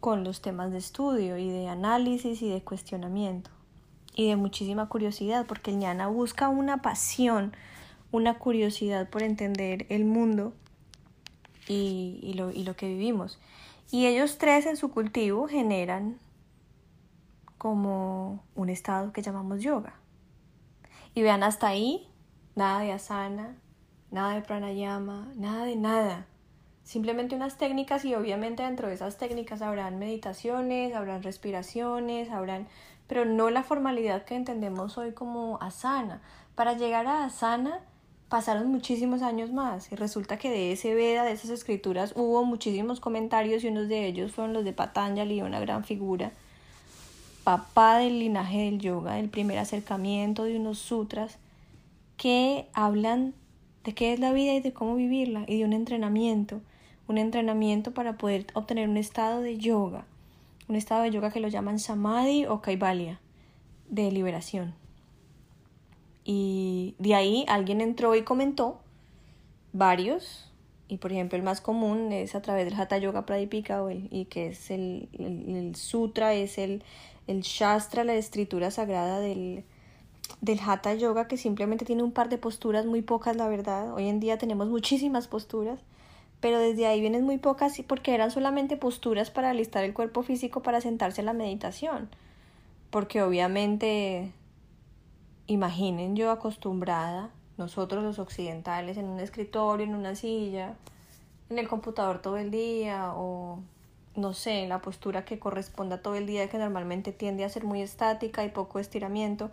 con 0.00 0.22
los 0.22 0.42
temas 0.42 0.70
de 0.70 0.76
estudio 0.76 1.38
y 1.38 1.48
de 1.48 1.68
análisis 1.68 2.42
y 2.42 2.50
de 2.50 2.62
cuestionamiento 2.62 3.53
y 4.14 4.28
de 4.28 4.36
muchísima 4.36 4.88
curiosidad, 4.88 5.46
porque 5.46 5.70
el 5.70 5.78
ñana 5.78 6.06
busca 6.06 6.48
una 6.48 6.82
pasión, 6.82 7.56
una 8.12 8.38
curiosidad 8.38 9.08
por 9.08 9.22
entender 9.22 9.86
el 9.88 10.04
mundo 10.04 10.52
y, 11.66 12.20
y, 12.22 12.34
lo, 12.34 12.50
y 12.50 12.64
lo 12.64 12.76
que 12.76 12.86
vivimos. 12.86 13.38
Y 13.90 14.06
ellos 14.06 14.38
tres 14.38 14.66
en 14.66 14.76
su 14.76 14.90
cultivo 14.90 15.48
generan 15.48 16.18
como 17.58 18.44
un 18.54 18.68
estado 18.68 19.12
que 19.12 19.22
llamamos 19.22 19.62
yoga. 19.62 19.94
Y 21.14 21.22
vean 21.22 21.42
hasta 21.42 21.68
ahí, 21.68 22.08
nada 22.54 22.80
de 22.80 22.92
asana, 22.92 23.56
nada 24.10 24.34
de 24.34 24.42
pranayama, 24.42 25.32
nada 25.36 25.64
de 25.64 25.76
nada. 25.76 26.26
Simplemente 26.82 27.34
unas 27.34 27.56
técnicas 27.56 28.04
y 28.04 28.14
obviamente 28.14 28.62
dentro 28.62 28.88
de 28.88 28.94
esas 28.94 29.16
técnicas 29.16 29.62
habrán 29.62 29.98
meditaciones, 29.98 30.94
habrán 30.94 31.22
respiraciones, 31.22 32.30
habrán 32.30 32.68
pero 33.14 33.26
no 33.26 33.48
la 33.48 33.62
formalidad 33.62 34.24
que 34.24 34.34
entendemos 34.34 34.98
hoy 34.98 35.12
como 35.12 35.58
asana. 35.62 36.20
Para 36.56 36.72
llegar 36.72 37.06
a 37.06 37.24
asana 37.24 37.78
pasaron 38.28 38.66
muchísimos 38.66 39.22
años 39.22 39.52
más 39.52 39.92
y 39.92 39.94
resulta 39.94 40.36
que 40.36 40.50
de 40.50 40.72
ese 40.72 40.96
Veda, 40.96 41.22
de 41.22 41.30
esas 41.30 41.50
escrituras, 41.50 42.14
hubo 42.16 42.44
muchísimos 42.44 42.98
comentarios 42.98 43.62
y 43.62 43.68
unos 43.68 43.86
de 43.86 44.08
ellos 44.08 44.32
fueron 44.32 44.52
los 44.52 44.64
de 44.64 44.72
Patanjali, 44.72 45.42
una 45.42 45.60
gran 45.60 45.84
figura, 45.84 46.32
papá 47.44 47.98
del 47.98 48.18
linaje 48.18 48.62
del 48.62 48.80
yoga, 48.80 49.20
el 49.20 49.28
primer 49.28 49.58
acercamiento 49.58 50.42
de 50.42 50.56
unos 50.56 50.80
sutras 50.80 51.38
que 52.16 52.66
hablan 52.72 53.32
de 53.84 53.94
qué 53.94 54.12
es 54.12 54.18
la 54.18 54.32
vida 54.32 54.54
y 54.54 54.60
de 54.60 54.72
cómo 54.72 54.96
vivirla 54.96 55.44
y 55.46 55.58
de 55.58 55.64
un 55.64 55.72
entrenamiento, 55.72 56.62
un 57.06 57.18
entrenamiento 57.18 57.94
para 57.94 58.14
poder 58.14 58.48
obtener 58.54 58.88
un 58.88 58.96
estado 58.96 59.40
de 59.40 59.56
yoga, 59.56 60.04
un 60.68 60.76
estado 60.76 61.02
de 61.02 61.10
yoga 61.10 61.30
que 61.30 61.40
lo 61.40 61.48
llaman 61.48 61.78
samadhi 61.78 62.46
o 62.46 62.60
kaivalya, 62.60 63.20
de 63.88 64.10
liberación. 64.10 64.74
Y 66.24 66.94
de 66.98 67.14
ahí 67.14 67.44
alguien 67.48 67.80
entró 67.80 68.14
y 68.14 68.22
comentó 68.22 68.80
varios, 69.72 70.50
y 70.88 70.98
por 70.98 71.12
ejemplo 71.12 71.36
el 71.36 71.42
más 71.42 71.60
común 71.60 72.12
es 72.12 72.34
a 72.34 72.42
través 72.42 72.64
del 72.64 72.80
Hatha 72.80 72.98
Yoga 72.98 73.26
Pradipika, 73.26 73.82
o 73.82 73.90
el, 73.90 74.08
y 74.10 74.24
que 74.26 74.48
es 74.48 74.70
el, 74.70 75.08
el, 75.18 75.74
sutra, 75.76 76.32
es 76.32 76.56
el, 76.56 76.82
shastra, 77.26 78.04
la 78.04 78.14
escritura 78.14 78.70
sagrada 78.70 79.20
del, 79.20 79.64
del 80.40 80.60
Hatha 80.60 80.94
Yoga, 80.94 81.28
que 81.28 81.36
simplemente 81.36 81.84
tiene 81.84 82.02
un 82.02 82.12
par 82.12 82.30
de 82.30 82.38
posturas, 82.38 82.86
muy 82.86 83.02
pocas 83.02 83.36
la 83.36 83.48
verdad. 83.48 83.92
Hoy 83.92 84.08
en 84.08 84.20
día 84.20 84.38
tenemos 84.38 84.68
muchísimas 84.68 85.28
posturas, 85.28 85.80
pero 86.44 86.58
desde 86.58 86.86
ahí 86.86 87.00
vienen 87.00 87.24
muy 87.24 87.38
pocas 87.38 87.80
porque 87.86 88.14
eran 88.14 88.30
solamente 88.30 88.76
posturas 88.76 89.30
para 89.30 89.48
alistar 89.48 89.82
el 89.82 89.94
cuerpo 89.94 90.22
físico 90.22 90.60
para 90.60 90.82
sentarse 90.82 91.22
a 91.22 91.24
la 91.24 91.32
meditación. 91.32 92.10
Porque 92.90 93.22
obviamente 93.22 94.30
imaginen 95.46 96.16
yo 96.16 96.30
acostumbrada, 96.30 97.30
nosotros 97.56 98.04
los 98.04 98.18
occidentales, 98.18 98.98
en 98.98 99.06
un 99.06 99.20
escritorio, 99.20 99.86
en 99.86 99.94
una 99.94 100.16
silla, 100.16 100.74
en 101.48 101.58
el 101.58 101.66
computador 101.66 102.20
todo 102.20 102.36
el 102.36 102.50
día 102.50 103.14
o 103.14 103.60
no 104.14 104.34
sé, 104.34 104.68
la 104.68 104.82
postura 104.82 105.24
que 105.24 105.38
corresponda 105.38 106.02
todo 106.02 106.14
el 106.14 106.26
día 106.26 106.50
que 106.50 106.58
normalmente 106.58 107.12
tiende 107.12 107.46
a 107.46 107.48
ser 107.48 107.64
muy 107.64 107.80
estática 107.80 108.44
y 108.44 108.50
poco 108.50 108.80
estiramiento. 108.80 109.50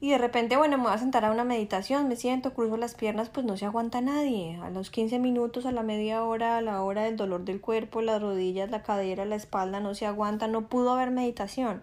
Y 0.00 0.10
de 0.10 0.18
repente, 0.18 0.56
bueno, 0.56 0.76
me 0.76 0.84
voy 0.84 0.92
a 0.92 0.98
sentar 0.98 1.24
a 1.24 1.32
una 1.32 1.42
meditación, 1.42 2.06
me 2.06 2.14
siento, 2.14 2.54
cruzo 2.54 2.76
las 2.76 2.94
piernas, 2.94 3.30
pues 3.30 3.44
no 3.44 3.56
se 3.56 3.66
aguanta 3.66 4.00
nadie. 4.00 4.56
A 4.62 4.70
los 4.70 4.90
15 4.90 5.18
minutos, 5.18 5.66
a 5.66 5.72
la 5.72 5.82
media 5.82 6.22
hora, 6.22 6.56
a 6.56 6.60
la 6.60 6.82
hora 6.82 7.02
del 7.02 7.16
dolor 7.16 7.44
del 7.44 7.60
cuerpo, 7.60 8.00
las 8.00 8.22
rodillas, 8.22 8.70
la 8.70 8.84
cadera, 8.84 9.24
la 9.24 9.34
espalda, 9.34 9.80
no 9.80 9.94
se 9.94 10.06
aguanta, 10.06 10.46
no 10.46 10.68
pudo 10.68 10.92
haber 10.92 11.10
meditación. 11.10 11.82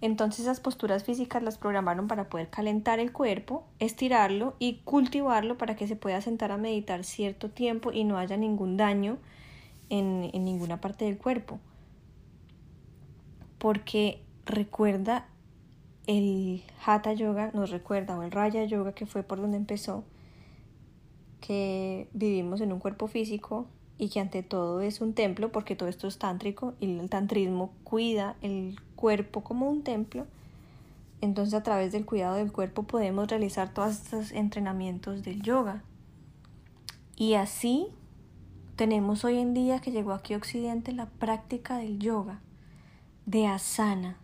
Entonces 0.00 0.40
esas 0.40 0.60
posturas 0.60 1.04
físicas 1.04 1.42
las 1.42 1.58
programaron 1.58 2.08
para 2.08 2.28
poder 2.28 2.48
calentar 2.48 2.98
el 2.98 3.12
cuerpo, 3.12 3.64
estirarlo 3.78 4.54
y 4.58 4.80
cultivarlo 4.84 5.58
para 5.58 5.76
que 5.76 5.86
se 5.86 5.96
pueda 5.96 6.20
sentar 6.22 6.50
a 6.50 6.56
meditar 6.56 7.04
cierto 7.04 7.50
tiempo 7.50 7.92
y 7.92 8.04
no 8.04 8.16
haya 8.16 8.36
ningún 8.38 8.76
daño 8.78 9.18
en, 9.90 10.30
en 10.32 10.44
ninguna 10.44 10.80
parte 10.80 11.04
del 11.04 11.18
cuerpo. 11.18 11.58
Porque 13.58 14.22
recuerda 14.46 15.26
el 16.06 16.62
Hatha 16.84 17.12
Yoga, 17.12 17.50
nos 17.54 17.70
recuerda, 17.70 18.18
o 18.18 18.22
el 18.22 18.30
Raya 18.30 18.64
Yoga, 18.64 18.92
que 18.92 19.06
fue 19.06 19.22
por 19.22 19.40
donde 19.40 19.56
empezó, 19.56 20.04
que 21.40 22.08
vivimos 22.12 22.60
en 22.60 22.72
un 22.72 22.78
cuerpo 22.78 23.06
físico 23.06 23.66
y 23.98 24.08
que 24.08 24.20
ante 24.20 24.42
todo 24.42 24.80
es 24.80 25.00
un 25.00 25.14
templo, 25.14 25.52
porque 25.52 25.76
todo 25.76 25.88
esto 25.88 26.08
es 26.08 26.18
tántrico 26.18 26.74
y 26.80 26.98
el 26.98 27.08
tantrismo 27.08 27.72
cuida 27.84 28.36
el 28.42 28.76
cuerpo 28.96 29.42
como 29.42 29.68
un 29.68 29.82
templo, 29.82 30.26
entonces 31.20 31.54
a 31.54 31.62
través 31.62 31.92
del 31.92 32.04
cuidado 32.04 32.36
del 32.36 32.52
cuerpo 32.52 32.82
podemos 32.82 33.28
realizar 33.28 33.72
todos 33.72 33.92
estos 33.92 34.32
entrenamientos 34.32 35.22
del 35.22 35.42
yoga. 35.42 35.82
Y 37.16 37.34
así 37.34 37.86
tenemos 38.76 39.24
hoy 39.24 39.38
en 39.38 39.54
día 39.54 39.80
que 39.80 39.92
llegó 39.92 40.12
aquí 40.12 40.34
a 40.34 40.36
Occidente 40.36 40.92
la 40.92 41.06
práctica 41.06 41.78
del 41.78 41.98
yoga, 41.98 42.40
de 43.24 43.46
asana. 43.46 44.18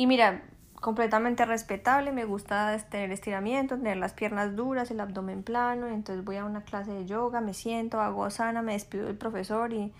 Y 0.00 0.06
mira, 0.06 0.40
completamente 0.76 1.44
respetable, 1.44 2.10
me 2.10 2.24
gusta 2.24 2.74
tener 2.88 3.12
estiramiento, 3.12 3.76
tener 3.76 3.98
las 3.98 4.14
piernas 4.14 4.56
duras, 4.56 4.90
el 4.90 4.98
abdomen 4.98 5.42
plano, 5.42 5.88
entonces 5.88 6.24
voy 6.24 6.36
a 6.36 6.46
una 6.46 6.64
clase 6.64 6.90
de 6.90 7.04
yoga, 7.04 7.42
me 7.42 7.52
siento, 7.52 8.00
hago 8.00 8.24
asana, 8.24 8.62
me 8.62 8.72
despido 8.72 9.08
del 9.08 9.18
profesor 9.18 9.74
y 9.74 9.92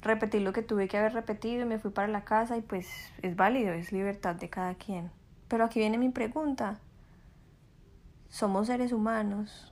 repetí 0.00 0.40
lo 0.40 0.54
que 0.54 0.62
tuve 0.62 0.88
que 0.88 0.96
haber 0.96 1.12
repetido 1.12 1.60
y 1.60 1.66
me 1.66 1.78
fui 1.78 1.90
para 1.90 2.08
la 2.08 2.24
casa 2.24 2.56
y 2.56 2.62
pues 2.62 2.88
es 3.20 3.36
válido, 3.36 3.74
es 3.74 3.92
libertad 3.92 4.36
de 4.36 4.48
cada 4.48 4.74
quien. 4.74 5.10
Pero 5.48 5.66
aquí 5.66 5.80
viene 5.80 5.98
mi 5.98 6.08
pregunta. 6.08 6.78
Somos 8.30 8.68
seres 8.68 8.90
humanos 8.90 9.70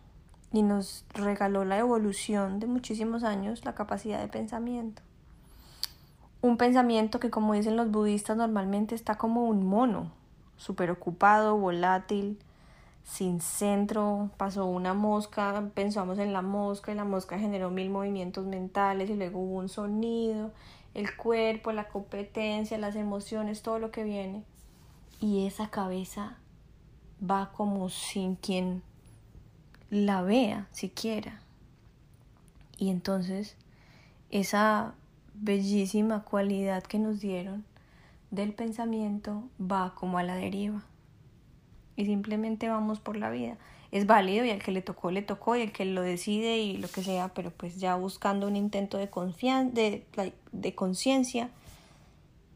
y 0.53 0.63
nos 0.63 1.07
regaló 1.15 1.65
la 1.65 1.79
evolución 1.79 2.61
de 2.61 2.67
muchísimos 2.67 3.25
años 3.25 3.65
la 3.65 3.75
capacidad 3.75 4.21
de 4.21 4.29
pensamiento. 4.29 5.01
Un 6.43 6.57
pensamiento 6.57 7.21
que 7.21 7.31
como 7.31 7.53
dicen 7.53 7.77
los 7.77 7.91
budistas 7.91 8.37
normalmente 8.37 8.95
está 8.95 9.17
como 9.17 9.45
un 9.45 9.67
mono, 9.67 10.11
súper 10.57 10.91
ocupado, 10.91 11.57
volátil, 11.57 12.39
sin 13.05 13.41
centro, 13.41 14.31
pasó 14.37 14.67
una 14.67 14.95
mosca, 14.95 15.71
pensamos 15.75 16.19
en 16.19 16.33
la 16.33 16.43
mosca 16.43 16.93
y 16.93 16.95
la 16.95 17.05
mosca 17.05 17.39
generó 17.39 17.71
mil 17.71 17.91
movimientos 17.91 18.47
mentales 18.47 19.11
y 19.11 19.17
luego 19.17 19.41
hubo 19.41 19.59
un 19.59 19.69
sonido, 19.69 20.53
el 20.95 21.17
cuerpo, 21.17 21.73
la 21.73 21.89
competencia, 21.89 22.79
las 22.79 22.97
emociones, 22.97 23.63
todo 23.63 23.79
lo 23.79 23.91
que 23.91 24.05
viene. 24.05 24.45
Y 25.21 25.47
esa 25.47 25.69
cabeza 25.71 26.39
va 27.23 27.53
como 27.53 27.91
sin 27.91 28.37
quien 28.37 28.83
la 29.91 30.23
vea 30.23 30.69
siquiera. 30.71 31.41
Y 32.79 32.91
entonces 32.91 33.57
esa 34.31 34.95
bellísima 35.35 36.25
cualidad 36.25 36.83
que 36.83 36.99
nos 36.99 37.21
dieron 37.21 37.65
del 38.31 38.53
pensamiento 38.53 39.45
va 39.61 39.95
como 39.95 40.19
a 40.19 40.23
la 40.23 40.37
deriva 40.37 40.85
y 41.97 42.07
simplemente 42.07 42.69
vamos 42.69 43.01
por 43.01 43.17
la 43.17 43.31
vida. 43.31 43.59
Es 43.91 44.07
válido 44.07 44.45
y 44.45 44.51
al 44.51 44.63
que 44.63 44.71
le 44.71 44.83
tocó, 44.83 45.11
le 45.11 45.23
tocó 45.23 45.57
y 45.57 45.63
el 45.63 45.73
que 45.73 45.85
lo 45.85 46.03
decide 46.03 46.59
y 46.59 46.77
lo 46.77 46.89
que 46.89 47.03
sea, 47.03 47.29
pero 47.35 47.51
pues 47.51 47.79
ya 47.79 47.97
buscando 47.97 48.47
un 48.47 48.57
intento 48.57 48.99
de, 48.99 49.11
de, 49.73 50.35
de 50.53 50.75
conciencia 50.75 51.51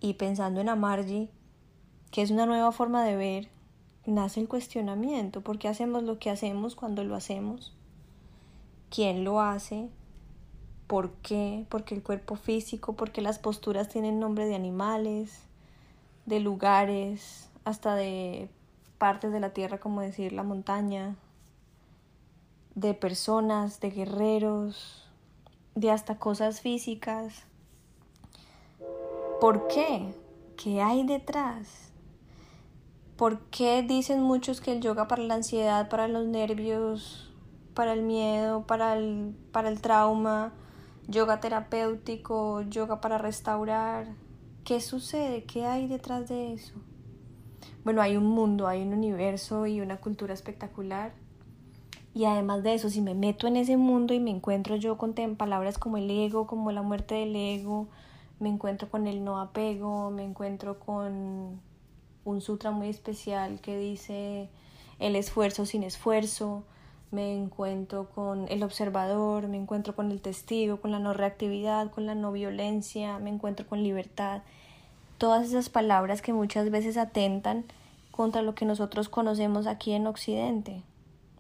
y 0.00 0.14
pensando 0.14 0.60
en 0.60 0.68
Amarji, 0.68 1.28
que 2.10 2.22
es 2.22 2.30
una 2.30 2.46
nueva 2.46 2.70
forma 2.72 3.04
de 3.04 3.16
ver, 3.16 3.48
nace 4.06 4.40
el 4.40 4.48
cuestionamiento. 4.48 5.40
¿Por 5.40 5.58
qué 5.58 5.68
hacemos 5.68 6.04
lo 6.04 6.18
que 6.18 6.30
hacemos 6.30 6.76
cuando 6.76 7.02
lo 7.04 7.16
hacemos? 7.16 7.74
¿Quién 8.90 9.24
lo 9.24 9.40
hace? 9.40 9.88
¿Por 10.86 11.12
qué? 11.22 11.66
Porque 11.68 11.94
el 11.94 12.02
cuerpo 12.02 12.36
físico, 12.36 12.94
porque 12.94 13.22
las 13.22 13.38
posturas 13.38 13.88
tienen 13.88 14.20
nombre 14.20 14.46
de 14.46 14.54
animales, 14.54 15.42
de 16.26 16.40
lugares, 16.40 17.50
hasta 17.64 17.94
de 17.94 18.48
partes 18.98 19.32
de 19.32 19.40
la 19.40 19.50
tierra, 19.50 19.78
como 19.78 20.00
decir 20.00 20.32
la 20.32 20.42
montaña, 20.42 21.16
de 22.74 22.94
personas, 22.94 23.80
de 23.80 23.90
guerreros, 23.90 25.08
de 25.74 25.90
hasta 25.90 26.18
cosas 26.18 26.60
físicas. 26.60 27.44
¿Por 29.40 29.66
qué? 29.68 30.14
¿Qué 30.56 30.82
hay 30.82 31.04
detrás? 31.04 31.90
¿Por 33.16 33.40
qué 33.46 33.82
dicen 33.82 34.22
muchos 34.22 34.60
que 34.60 34.72
el 34.72 34.80
yoga 34.80 35.08
para 35.08 35.22
la 35.22 35.34
ansiedad, 35.34 35.88
para 35.88 36.08
los 36.08 36.26
nervios, 36.26 37.32
para 37.74 37.92
el 37.92 38.02
miedo, 38.02 38.66
para 38.66 38.96
el, 38.96 39.36
para 39.52 39.68
el 39.68 39.80
trauma, 39.80 40.52
yoga 41.08 41.40
terapéutico, 41.40 42.62
yoga 42.62 43.00
para 43.00 43.18
restaurar? 43.18 44.08
¿Qué 44.64 44.80
sucede? 44.80 45.44
¿Qué 45.44 45.66
hay 45.66 45.86
detrás 45.86 46.28
de 46.28 46.54
eso? 46.54 46.74
bueno, 47.84 48.00
hay 48.00 48.16
un 48.16 48.24
mundo, 48.24 48.66
hay 48.66 48.82
un 48.82 48.94
universo 48.94 49.66
y 49.66 49.80
una 49.80 49.98
cultura 49.98 50.32
espectacular. 50.32 51.12
Y 52.14 52.24
además 52.24 52.62
de 52.62 52.74
eso, 52.74 52.88
si 52.88 53.02
me 53.02 53.14
meto 53.14 53.46
en 53.46 53.56
ese 53.56 53.76
mundo 53.76 54.14
y 54.14 54.20
me 54.20 54.30
encuentro 54.30 54.76
yo 54.76 54.96
con 54.96 55.14
palabras 55.36 55.78
como 55.78 55.98
el 55.98 56.10
ego, 56.10 56.46
como 56.46 56.72
la 56.72 56.82
muerte 56.82 57.16
del 57.16 57.36
ego, 57.36 57.88
me 58.40 58.48
encuentro 58.48 58.88
con 58.88 59.06
el 59.06 59.22
no 59.22 59.38
apego, 59.38 60.10
me 60.10 60.24
encuentro 60.24 60.78
con 60.78 61.60
un 62.24 62.40
sutra 62.40 62.70
muy 62.70 62.88
especial 62.88 63.60
que 63.60 63.76
dice 63.76 64.48
el 64.98 65.16
esfuerzo 65.16 65.66
sin 65.66 65.82
esfuerzo, 65.82 66.64
me 67.14 67.34
encuentro 67.34 68.10
con 68.10 68.46
el 68.48 68.62
observador, 68.62 69.48
me 69.48 69.56
encuentro 69.56 69.94
con 69.94 70.10
el 70.10 70.20
testigo, 70.20 70.80
con 70.80 70.90
la 70.90 70.98
no 70.98 71.14
reactividad, 71.14 71.90
con 71.90 72.06
la 72.06 72.14
no 72.14 72.32
violencia, 72.32 73.18
me 73.18 73.30
encuentro 73.30 73.66
con 73.66 73.82
libertad 73.82 74.42
todas 75.18 75.46
esas 75.46 75.68
palabras 75.68 76.22
que 76.22 76.32
muchas 76.32 76.70
veces 76.70 76.96
atentan 76.96 77.64
contra 78.10 78.42
lo 78.42 78.54
que 78.54 78.64
nosotros 78.64 79.08
conocemos 79.08 79.66
aquí 79.66 79.92
en 79.92 80.06
Occidente. 80.06 80.82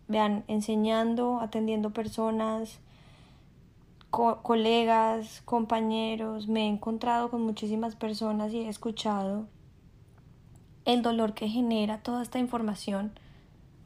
Vean, 0.08 0.44
enseñando, 0.48 1.40
atendiendo 1.40 1.90
personas, 1.90 2.78
colegas, 4.10 5.42
compañeros, 5.44 6.46
me 6.46 6.62
he 6.62 6.68
encontrado 6.68 7.30
con 7.30 7.42
muchísimas 7.42 7.96
personas 7.96 8.52
y 8.52 8.60
he 8.60 8.68
escuchado 8.68 9.46
el 10.84 11.02
dolor 11.02 11.34
que 11.34 11.48
genera 11.48 11.98
toda 11.98 12.22
esta 12.22 12.38
información 12.38 13.12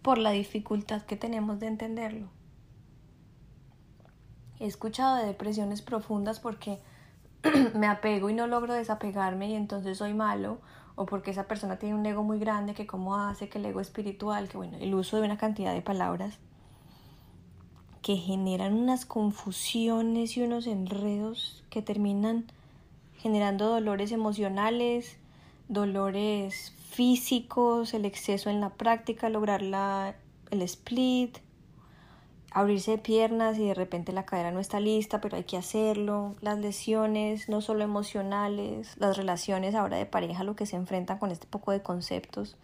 por 0.08 0.16
la 0.16 0.30
dificultad 0.30 1.02
que 1.02 1.16
tenemos 1.16 1.60
de 1.60 1.66
entenderlo. 1.66 2.28
He 4.58 4.64
escuchado 4.64 5.16
de 5.16 5.26
depresiones 5.26 5.82
profundas 5.82 6.40
porque 6.40 6.78
me 7.74 7.86
apego 7.88 8.30
y 8.30 8.32
no 8.32 8.46
logro 8.46 8.72
desapegarme 8.72 9.50
y 9.50 9.54
entonces 9.54 9.98
soy 9.98 10.14
malo 10.14 10.62
o 10.94 11.04
porque 11.04 11.30
esa 11.30 11.46
persona 11.46 11.78
tiene 11.78 11.94
un 11.94 12.06
ego 12.06 12.24
muy 12.24 12.38
grande, 12.38 12.72
que 12.72 12.86
cómo 12.86 13.16
hace 13.16 13.50
que 13.50 13.58
el 13.58 13.66
ego 13.66 13.80
espiritual, 13.80 14.48
que 14.48 14.56
bueno, 14.56 14.78
el 14.80 14.94
uso 14.94 15.18
de 15.18 15.24
una 15.24 15.36
cantidad 15.36 15.74
de 15.74 15.82
palabras 15.82 16.38
que 18.00 18.16
generan 18.16 18.72
unas 18.72 19.04
confusiones 19.04 20.38
y 20.38 20.42
unos 20.42 20.66
enredos 20.66 21.64
que 21.68 21.82
terminan 21.82 22.46
generando 23.18 23.68
dolores 23.68 24.10
emocionales, 24.12 25.18
dolores 25.68 26.74
físicos, 26.90 27.94
el 27.94 28.04
exceso 28.04 28.50
en 28.50 28.60
la 28.60 28.70
práctica, 28.70 29.28
lograr 29.28 29.62
la, 29.62 30.16
el 30.50 30.62
split, 30.62 31.38
abrirse 32.50 32.92
de 32.92 32.98
piernas 32.98 33.58
y 33.58 33.66
de 33.66 33.74
repente 33.74 34.12
la 34.12 34.24
cadera 34.24 34.50
no 34.50 34.60
está 34.60 34.80
lista, 34.80 35.20
pero 35.20 35.36
hay 35.36 35.44
que 35.44 35.56
hacerlo, 35.56 36.34
las 36.40 36.58
lesiones, 36.58 37.48
no 37.48 37.60
solo 37.60 37.84
emocionales, 37.84 38.96
las 38.98 39.16
relaciones 39.16 39.74
ahora 39.74 39.96
de 39.98 40.06
pareja, 40.06 40.44
lo 40.44 40.56
que 40.56 40.66
se 40.66 40.76
enfrentan 40.76 41.18
con 41.18 41.30
este 41.30 41.46
poco 41.46 41.72
de 41.72 41.82
conceptos 41.82 42.56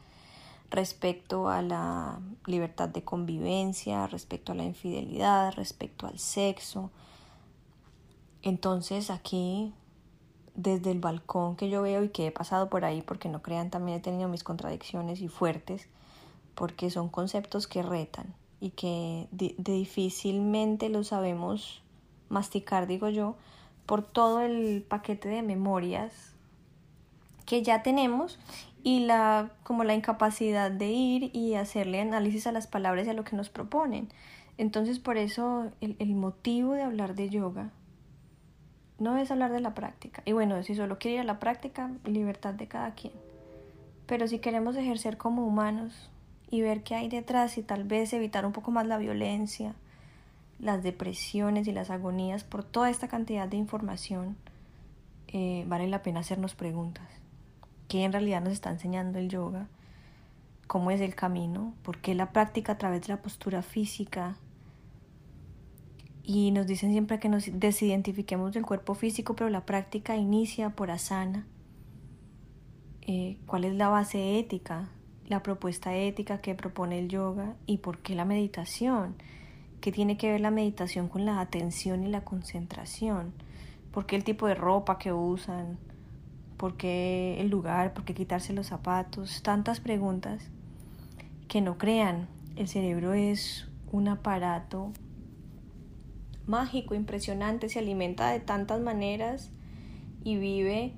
respecto 0.70 1.48
a 1.48 1.62
la 1.62 2.18
libertad 2.46 2.88
de 2.88 3.04
convivencia, 3.04 4.06
respecto 4.06 4.52
a 4.52 4.54
la 4.54 4.64
infidelidad, 4.64 5.52
respecto 5.52 6.06
al 6.06 6.18
sexo. 6.18 6.90
Entonces 8.42 9.10
aquí, 9.10 9.72
desde 10.54 10.90
el 10.90 11.00
balcón 11.00 11.56
que 11.56 11.68
yo 11.68 11.82
veo 11.82 12.04
y 12.04 12.08
que 12.08 12.28
he 12.28 12.30
pasado 12.30 12.68
por 12.68 12.84
ahí, 12.84 13.02
porque 13.02 13.28
no 13.28 13.42
crean, 13.42 13.70
también 13.70 13.98
he 13.98 14.00
tenido 14.00 14.28
mis 14.28 14.44
contradicciones 14.44 15.20
y 15.20 15.28
fuertes, 15.28 15.88
porque 16.54 16.90
son 16.90 17.08
conceptos 17.08 17.66
que 17.66 17.82
retan 17.82 18.34
y 18.60 18.70
que 18.70 19.26
difícilmente 19.30 20.88
lo 20.88 21.04
sabemos 21.04 21.82
masticar, 22.28 22.86
digo 22.86 23.08
yo, 23.08 23.36
por 23.86 24.02
todo 24.02 24.40
el 24.40 24.82
paquete 24.88 25.28
de 25.28 25.42
memorias 25.42 26.32
que 27.44 27.62
ya 27.62 27.82
tenemos 27.82 28.38
y 28.82 29.00
la 29.00 29.50
como 29.62 29.84
la 29.84 29.94
incapacidad 29.94 30.70
de 30.70 30.90
ir 30.90 31.30
y 31.36 31.54
hacerle 31.54 32.00
análisis 32.00 32.46
a 32.46 32.52
las 32.52 32.66
palabras 32.66 33.06
y 33.06 33.10
a 33.10 33.14
lo 33.14 33.24
que 33.24 33.36
nos 33.36 33.50
proponen. 33.50 34.08
Entonces 34.56 34.98
por 34.98 35.18
eso 35.18 35.70
el, 35.80 35.96
el 35.98 36.14
motivo 36.14 36.72
de 36.72 36.82
hablar 36.82 37.14
de 37.14 37.28
yoga 37.28 37.70
no 38.98 39.16
es 39.16 39.30
hablar 39.30 39.52
de 39.52 39.60
la 39.60 39.74
práctica. 39.74 40.22
Y 40.24 40.32
bueno, 40.32 40.62
si 40.62 40.74
solo 40.74 40.98
quiere 40.98 41.16
ir 41.16 41.20
a 41.20 41.24
la 41.24 41.40
práctica, 41.40 41.90
libertad 42.04 42.54
de 42.54 42.68
cada 42.68 42.94
quien. 42.94 43.12
Pero 44.06 44.28
si 44.28 44.38
queremos 44.38 44.76
ejercer 44.76 45.16
como 45.16 45.46
humanos, 45.46 46.10
y 46.54 46.62
ver 46.62 46.84
qué 46.84 46.94
hay 46.94 47.08
detrás 47.08 47.58
y 47.58 47.62
tal 47.62 47.82
vez 47.82 48.12
evitar 48.12 48.46
un 48.46 48.52
poco 48.52 48.70
más 48.70 48.86
la 48.86 48.98
violencia, 48.98 49.74
las 50.60 50.84
depresiones 50.84 51.66
y 51.66 51.72
las 51.72 51.90
agonías 51.90 52.44
por 52.44 52.62
toda 52.62 52.90
esta 52.90 53.08
cantidad 53.08 53.48
de 53.48 53.56
información, 53.56 54.36
eh, 55.26 55.64
vale 55.66 55.88
la 55.88 56.02
pena 56.02 56.20
hacernos 56.20 56.54
preguntas. 56.54 57.08
¿Qué 57.88 58.04
en 58.04 58.12
realidad 58.12 58.40
nos 58.40 58.52
está 58.52 58.70
enseñando 58.70 59.18
el 59.18 59.28
yoga? 59.28 59.66
¿Cómo 60.68 60.92
es 60.92 61.00
el 61.00 61.16
camino? 61.16 61.74
¿Por 61.82 61.98
qué 61.98 62.14
la 62.14 62.30
práctica 62.30 62.72
a 62.72 62.78
través 62.78 63.02
de 63.02 63.08
la 63.08 63.20
postura 63.20 63.62
física? 63.62 64.36
Y 66.24 66.50
nos 66.50 66.66
dicen 66.66 66.90
siempre 66.90 67.20
que 67.20 67.28
nos 67.28 67.44
desidentifiquemos 67.52 68.52
del 68.52 68.64
cuerpo 68.64 68.94
físico, 68.94 69.36
pero 69.36 69.50
la 69.50 69.66
práctica 69.66 70.16
inicia 70.16 70.70
por 70.70 70.90
asana. 70.90 71.46
Eh, 73.02 73.36
¿Cuál 73.46 73.64
es 73.64 73.74
la 73.74 73.88
base 73.88 74.38
ética 74.38 74.88
la 75.28 75.42
propuesta 75.42 75.94
ética 75.94 76.38
que 76.38 76.54
propone 76.54 76.98
el 76.98 77.08
yoga 77.08 77.54
y 77.66 77.78
por 77.78 77.98
qué 77.98 78.14
la 78.14 78.24
meditación. 78.24 79.14
¿Qué 79.80 79.92
tiene 79.92 80.16
que 80.16 80.30
ver 80.30 80.40
la 80.40 80.50
meditación 80.50 81.08
con 81.08 81.24
la 81.24 81.40
atención 81.40 82.04
y 82.04 82.08
la 82.08 82.24
concentración? 82.24 83.32
¿Por 83.92 84.06
qué 84.06 84.16
el 84.16 84.24
tipo 84.24 84.46
de 84.46 84.54
ropa 84.54 84.98
que 84.98 85.12
usan? 85.12 85.78
¿Por 86.56 86.76
qué 86.76 87.40
el 87.40 87.48
lugar? 87.48 87.92
¿Por 87.92 88.04
qué 88.04 88.14
quitarse 88.14 88.52
los 88.52 88.68
zapatos? 88.68 89.42
Tantas 89.42 89.80
preguntas 89.80 90.42
que 91.48 91.60
no 91.60 91.78
crean. 91.78 92.28
El 92.56 92.68
cerebro 92.68 93.14
es 93.14 93.68
un 93.92 94.08
aparato 94.08 94.92
mágico, 96.46 96.94
impresionante, 96.94 97.68
se 97.68 97.78
alimenta 97.78 98.30
de 98.30 98.40
tantas 98.40 98.80
maneras 98.80 99.50
y 100.22 100.36
vive 100.36 100.94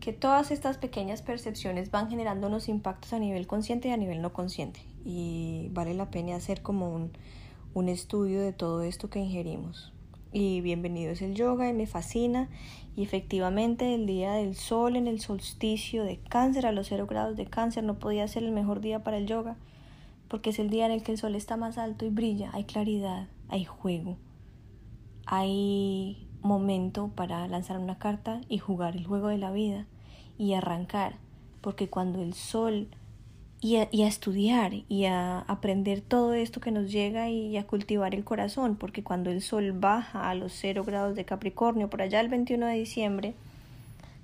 que 0.00 0.12
todas 0.12 0.50
estas 0.50 0.78
pequeñas 0.78 1.22
percepciones 1.22 1.92
van 1.92 2.10
generando 2.10 2.48
unos 2.48 2.68
impactos 2.68 3.12
a 3.12 3.20
nivel 3.20 3.46
consciente 3.46 3.88
y 3.88 3.92
a 3.92 3.96
nivel 3.96 4.20
no 4.20 4.32
consciente. 4.32 4.80
Y 5.04 5.68
vale 5.70 5.94
la 5.94 6.10
pena 6.10 6.34
hacer 6.34 6.60
como 6.60 6.92
un, 6.92 7.12
un 7.72 7.88
estudio 7.88 8.40
de 8.40 8.52
todo 8.52 8.82
esto 8.82 9.10
que 9.10 9.20
ingerimos. 9.20 9.92
Y 10.32 10.60
bienvenido 10.60 11.12
es 11.12 11.22
el 11.22 11.34
yoga 11.34 11.68
y 11.68 11.72
me 11.72 11.86
fascina. 11.86 12.48
Y 12.96 13.02
efectivamente 13.02 13.94
el 13.94 14.06
día 14.06 14.32
del 14.32 14.56
sol 14.56 14.96
en 14.96 15.06
el 15.06 15.20
solsticio 15.20 16.04
de 16.04 16.18
cáncer 16.18 16.66
a 16.66 16.72
los 16.72 16.88
cero 16.88 17.06
grados 17.06 17.36
de 17.36 17.46
cáncer 17.46 17.84
no 17.84 17.98
podía 17.98 18.26
ser 18.26 18.42
el 18.42 18.52
mejor 18.52 18.80
día 18.80 19.04
para 19.04 19.18
el 19.18 19.26
yoga. 19.26 19.56
Porque 20.26 20.50
es 20.50 20.58
el 20.58 20.68
día 20.68 20.86
en 20.86 20.92
el 20.92 21.02
que 21.02 21.12
el 21.12 21.18
sol 21.18 21.36
está 21.36 21.56
más 21.56 21.78
alto 21.78 22.06
y 22.06 22.08
brilla. 22.08 22.50
Hay 22.54 22.64
claridad, 22.64 23.28
hay 23.48 23.64
juego. 23.64 24.16
Hay 25.26 26.26
momento 26.42 27.10
para 27.14 27.46
lanzar 27.48 27.78
una 27.78 27.98
carta 27.98 28.40
y 28.48 28.58
jugar 28.58 28.96
el 28.96 29.06
juego 29.06 29.28
de 29.28 29.38
la 29.38 29.52
vida 29.52 29.86
y 30.38 30.54
arrancar, 30.54 31.14
porque 31.60 31.88
cuando 31.88 32.20
el 32.20 32.34
sol 32.34 32.88
y 33.60 33.76
a, 33.76 33.88
estudiar 33.92 34.72
y 34.88 35.04
a 35.04 35.38
aprender 35.38 36.00
todo 36.00 36.34
esto 36.34 36.60
que 36.60 36.72
nos 36.72 36.90
llega 36.90 37.30
y 37.30 37.56
a 37.56 37.64
cultivar 37.64 38.12
el 38.12 38.24
corazón, 38.24 38.74
porque 38.74 39.04
cuando 39.04 39.30
el 39.30 39.40
sol 39.40 39.70
baja 39.70 40.28
a 40.28 40.34
los 40.34 40.52
cero 40.52 40.82
grados 40.84 41.14
de 41.14 41.24
Capricornio, 41.24 41.88
por 41.88 42.02
allá 42.02 42.20
el 42.20 42.28
21 42.28 42.66
de 42.66 42.74
diciembre, 42.74 43.34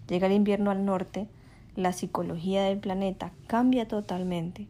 llega 0.09 0.27
el 0.27 0.33
invierno 0.33 0.73
al 0.73 0.85
norte, 0.85 1.29
la 1.77 1.93
psicología 1.93 2.65
del 2.65 2.79
planeta 2.79 3.31
cambia 3.47 3.87
totalmente. 3.87 4.67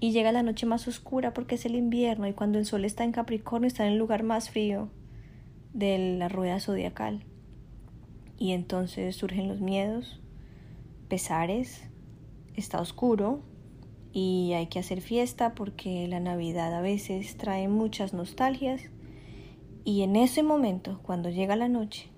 Y 0.00 0.10
llega 0.10 0.32
la 0.32 0.42
noche 0.42 0.66
más 0.66 0.88
oscura 0.88 1.32
porque 1.32 1.54
es 1.54 1.64
el 1.64 1.76
invierno 1.76 2.26
y 2.26 2.32
cuando 2.32 2.58
el 2.58 2.66
sol 2.66 2.84
está 2.84 3.04
en 3.04 3.12
Capricornio 3.12 3.68
está 3.68 3.86
en 3.86 3.92
el 3.92 3.98
lugar 3.98 4.24
más 4.24 4.50
frío 4.50 4.88
de 5.74 6.16
la 6.16 6.30
rueda 6.30 6.60
zodiacal. 6.60 7.22
Y 8.38 8.52
entonces 8.52 9.14
surgen 9.14 9.48
los 9.48 9.60
miedos, 9.60 10.20
pesares, 11.08 11.88
está 12.56 12.80
oscuro 12.80 13.40
y 14.12 14.52
hay 14.54 14.68
que 14.68 14.78
hacer 14.78 15.00
fiesta 15.00 15.54
porque 15.54 16.08
la 16.08 16.20
Navidad 16.20 16.74
a 16.74 16.80
veces 16.80 17.36
trae 17.36 17.68
muchas 17.68 18.14
nostalgias 18.14 18.82
y 19.84 20.02
en 20.02 20.16
ese 20.16 20.42
momento, 20.42 21.00
cuando 21.02 21.28
llega 21.28 21.56
la 21.56 21.68
noche 21.68 22.08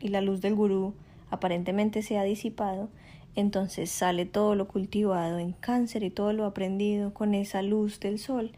y 0.00 0.08
la 0.08 0.20
luz 0.20 0.40
del 0.40 0.56
gurú 0.56 0.94
aparentemente 1.30 2.02
se 2.02 2.18
ha 2.18 2.24
disipado, 2.24 2.88
entonces 3.36 3.90
sale 3.90 4.24
todo 4.24 4.54
lo 4.54 4.66
cultivado 4.66 5.38
en 5.38 5.52
cáncer 5.52 6.02
y 6.02 6.10
todo 6.10 6.32
lo 6.32 6.44
aprendido 6.44 7.14
con 7.14 7.34
esa 7.34 7.62
luz 7.62 8.00
del 8.00 8.18
sol 8.18 8.52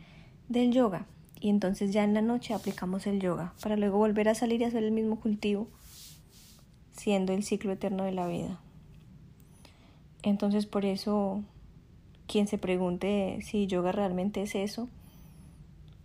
del 0.48 0.72
yoga. 0.72 1.06
Y 1.40 1.50
entonces 1.50 1.92
ya 1.92 2.04
en 2.04 2.14
la 2.14 2.22
noche 2.22 2.54
aplicamos 2.54 3.06
el 3.06 3.20
yoga 3.20 3.52
para 3.62 3.76
luego 3.76 3.98
volver 3.98 4.28
a 4.28 4.34
salir 4.34 4.60
y 4.60 4.64
hacer 4.64 4.82
el 4.82 4.90
mismo 4.90 5.20
cultivo, 5.20 5.68
siendo 6.92 7.32
el 7.32 7.44
ciclo 7.44 7.72
eterno 7.72 8.04
de 8.04 8.12
la 8.12 8.26
vida. 8.26 8.58
Entonces 10.22 10.66
por 10.66 10.84
eso 10.84 11.42
quien 12.26 12.46
se 12.46 12.58
pregunte 12.58 13.38
si 13.42 13.66
yoga 13.66 13.92
realmente 13.92 14.42
es 14.42 14.54
eso, 14.54 14.88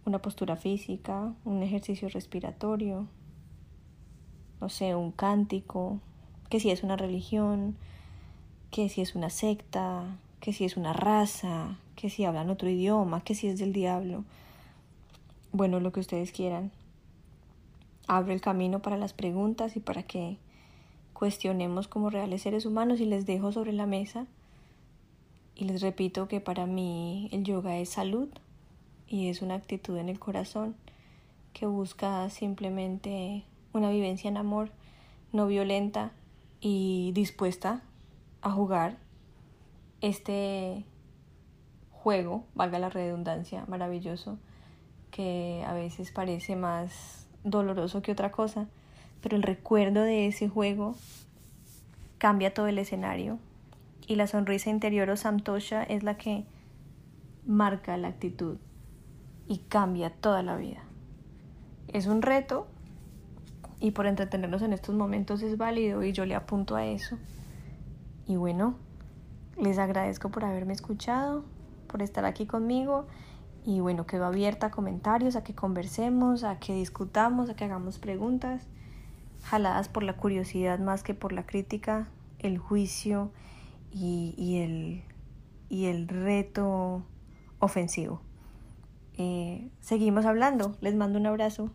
una 0.05 0.19
postura 0.19 0.55
física, 0.55 1.33
un 1.45 1.63
ejercicio 1.63 2.09
respiratorio, 2.09 3.07
no 4.61 4.69
sé, 4.69 4.95
un 4.95 5.11
cántico, 5.11 5.99
que 6.49 6.59
si 6.59 6.71
es 6.71 6.83
una 6.83 6.95
religión, 6.95 7.75
que 8.71 8.89
si 8.89 9.01
es 9.01 9.15
una 9.15 9.29
secta, 9.29 10.17
que 10.39 10.53
si 10.53 10.65
es 10.65 10.77
una 10.77 10.93
raza, 10.93 11.77
que 11.95 12.09
si 12.09 12.25
hablan 12.25 12.49
otro 12.49 12.69
idioma, 12.69 13.23
que 13.23 13.35
si 13.35 13.47
es 13.47 13.59
del 13.59 13.73
diablo. 13.73 14.23
Bueno, 15.55 15.79
lo 15.79 15.91
que 15.91 15.99
ustedes 15.99 16.31
quieran. 16.31 16.71
Abre 18.07 18.33
el 18.33 18.41
camino 18.41 18.81
para 18.81 18.97
las 18.97 19.13
preguntas 19.13 19.75
y 19.75 19.79
para 19.79 20.01
que 20.01 20.37
cuestionemos 21.13 21.87
como 21.87 22.09
reales 22.09 22.41
seres 22.41 22.65
humanos 22.65 22.99
y 22.99 23.05
les 23.05 23.27
dejo 23.27 23.51
sobre 23.51 23.71
la 23.71 23.85
mesa 23.85 24.25
y 25.55 25.65
les 25.65 25.81
repito 25.81 26.27
que 26.27 26.41
para 26.41 26.65
mí 26.65 27.29
el 27.31 27.43
yoga 27.43 27.77
es 27.77 27.89
salud 27.89 28.29
y 29.07 29.29
es 29.29 29.43
una 29.43 29.53
actitud 29.53 29.95
en 29.97 30.09
el 30.09 30.17
corazón 30.17 30.75
que 31.53 31.67
busca 31.67 32.27
simplemente 32.31 33.43
una 33.73 33.91
vivencia 33.91 34.29
en 34.29 34.37
amor 34.37 34.71
no 35.31 35.45
violenta 35.45 36.13
y 36.61 37.11
dispuesta 37.13 37.83
a 38.41 38.49
jugar 38.49 38.97
este 40.01 40.83
juego, 41.91 42.43
valga 42.55 42.79
la 42.79 42.89
redundancia, 42.89 43.65
maravilloso, 43.67 44.39
que 45.13 45.63
a 45.67 45.73
veces 45.73 46.11
parece 46.11 46.55
más 46.55 47.27
doloroso 47.43 48.01
que 48.01 48.11
otra 48.11 48.31
cosa, 48.31 48.65
pero 49.21 49.37
el 49.37 49.43
recuerdo 49.43 50.01
de 50.01 50.25
ese 50.27 50.49
juego 50.49 50.95
cambia 52.17 52.53
todo 52.53 52.67
el 52.67 52.79
escenario 52.79 53.37
y 54.07 54.15
la 54.15 54.25
sonrisa 54.25 54.71
interior 54.71 55.09
o 55.11 55.15
samtosha 55.15 55.83
es 55.83 56.01
la 56.01 56.17
que 56.17 56.45
marca 57.45 57.95
la 57.95 58.07
actitud 58.07 58.57
y 59.47 59.59
cambia 59.59 60.09
toda 60.09 60.41
la 60.41 60.57
vida. 60.57 60.81
Es 61.89 62.07
un 62.07 62.23
reto 62.23 62.65
y 63.79 63.91
por 63.91 64.07
entretenernos 64.07 64.63
en 64.63 64.73
estos 64.73 64.95
momentos 64.95 65.43
es 65.43 65.57
válido 65.57 66.03
y 66.03 66.11
yo 66.11 66.25
le 66.25 66.33
apunto 66.33 66.75
a 66.75 66.85
eso. 66.85 67.19
Y 68.25 68.35
bueno, 68.35 68.75
les 69.61 69.77
agradezco 69.77 70.29
por 70.29 70.43
haberme 70.43 70.73
escuchado, 70.73 71.43
por 71.87 72.01
estar 72.01 72.25
aquí 72.25 72.47
conmigo 72.47 73.05
y 73.65 73.79
bueno, 73.79 74.05
quedo 74.05 74.25
abierta 74.25 74.67
a 74.67 74.71
comentarios, 74.71 75.35
a 75.35 75.43
que 75.43 75.55
conversemos, 75.55 76.43
a 76.43 76.59
que 76.59 76.73
discutamos, 76.73 77.49
a 77.49 77.55
que 77.55 77.63
hagamos 77.65 77.97
preguntas, 77.97 78.67
jaladas 79.43 79.89
por 79.89 80.03
la 80.03 80.17
curiosidad 80.17 80.79
más 80.79 81.03
que 81.03 81.13
por 81.13 81.31
la 81.33 81.45
crítica, 81.45 82.07
el 82.39 82.57
juicio 82.57 83.31
y, 83.91 84.57
el, 84.57 85.03
y 85.69 85.85
el 85.85 86.07
reto 86.07 87.03
ofensivo. 87.59 88.21
Eh, 89.17 89.69
seguimos 89.79 90.25
hablando, 90.25 90.75
les 90.81 90.95
mando 90.95 91.19
un 91.19 91.27
abrazo. 91.27 91.69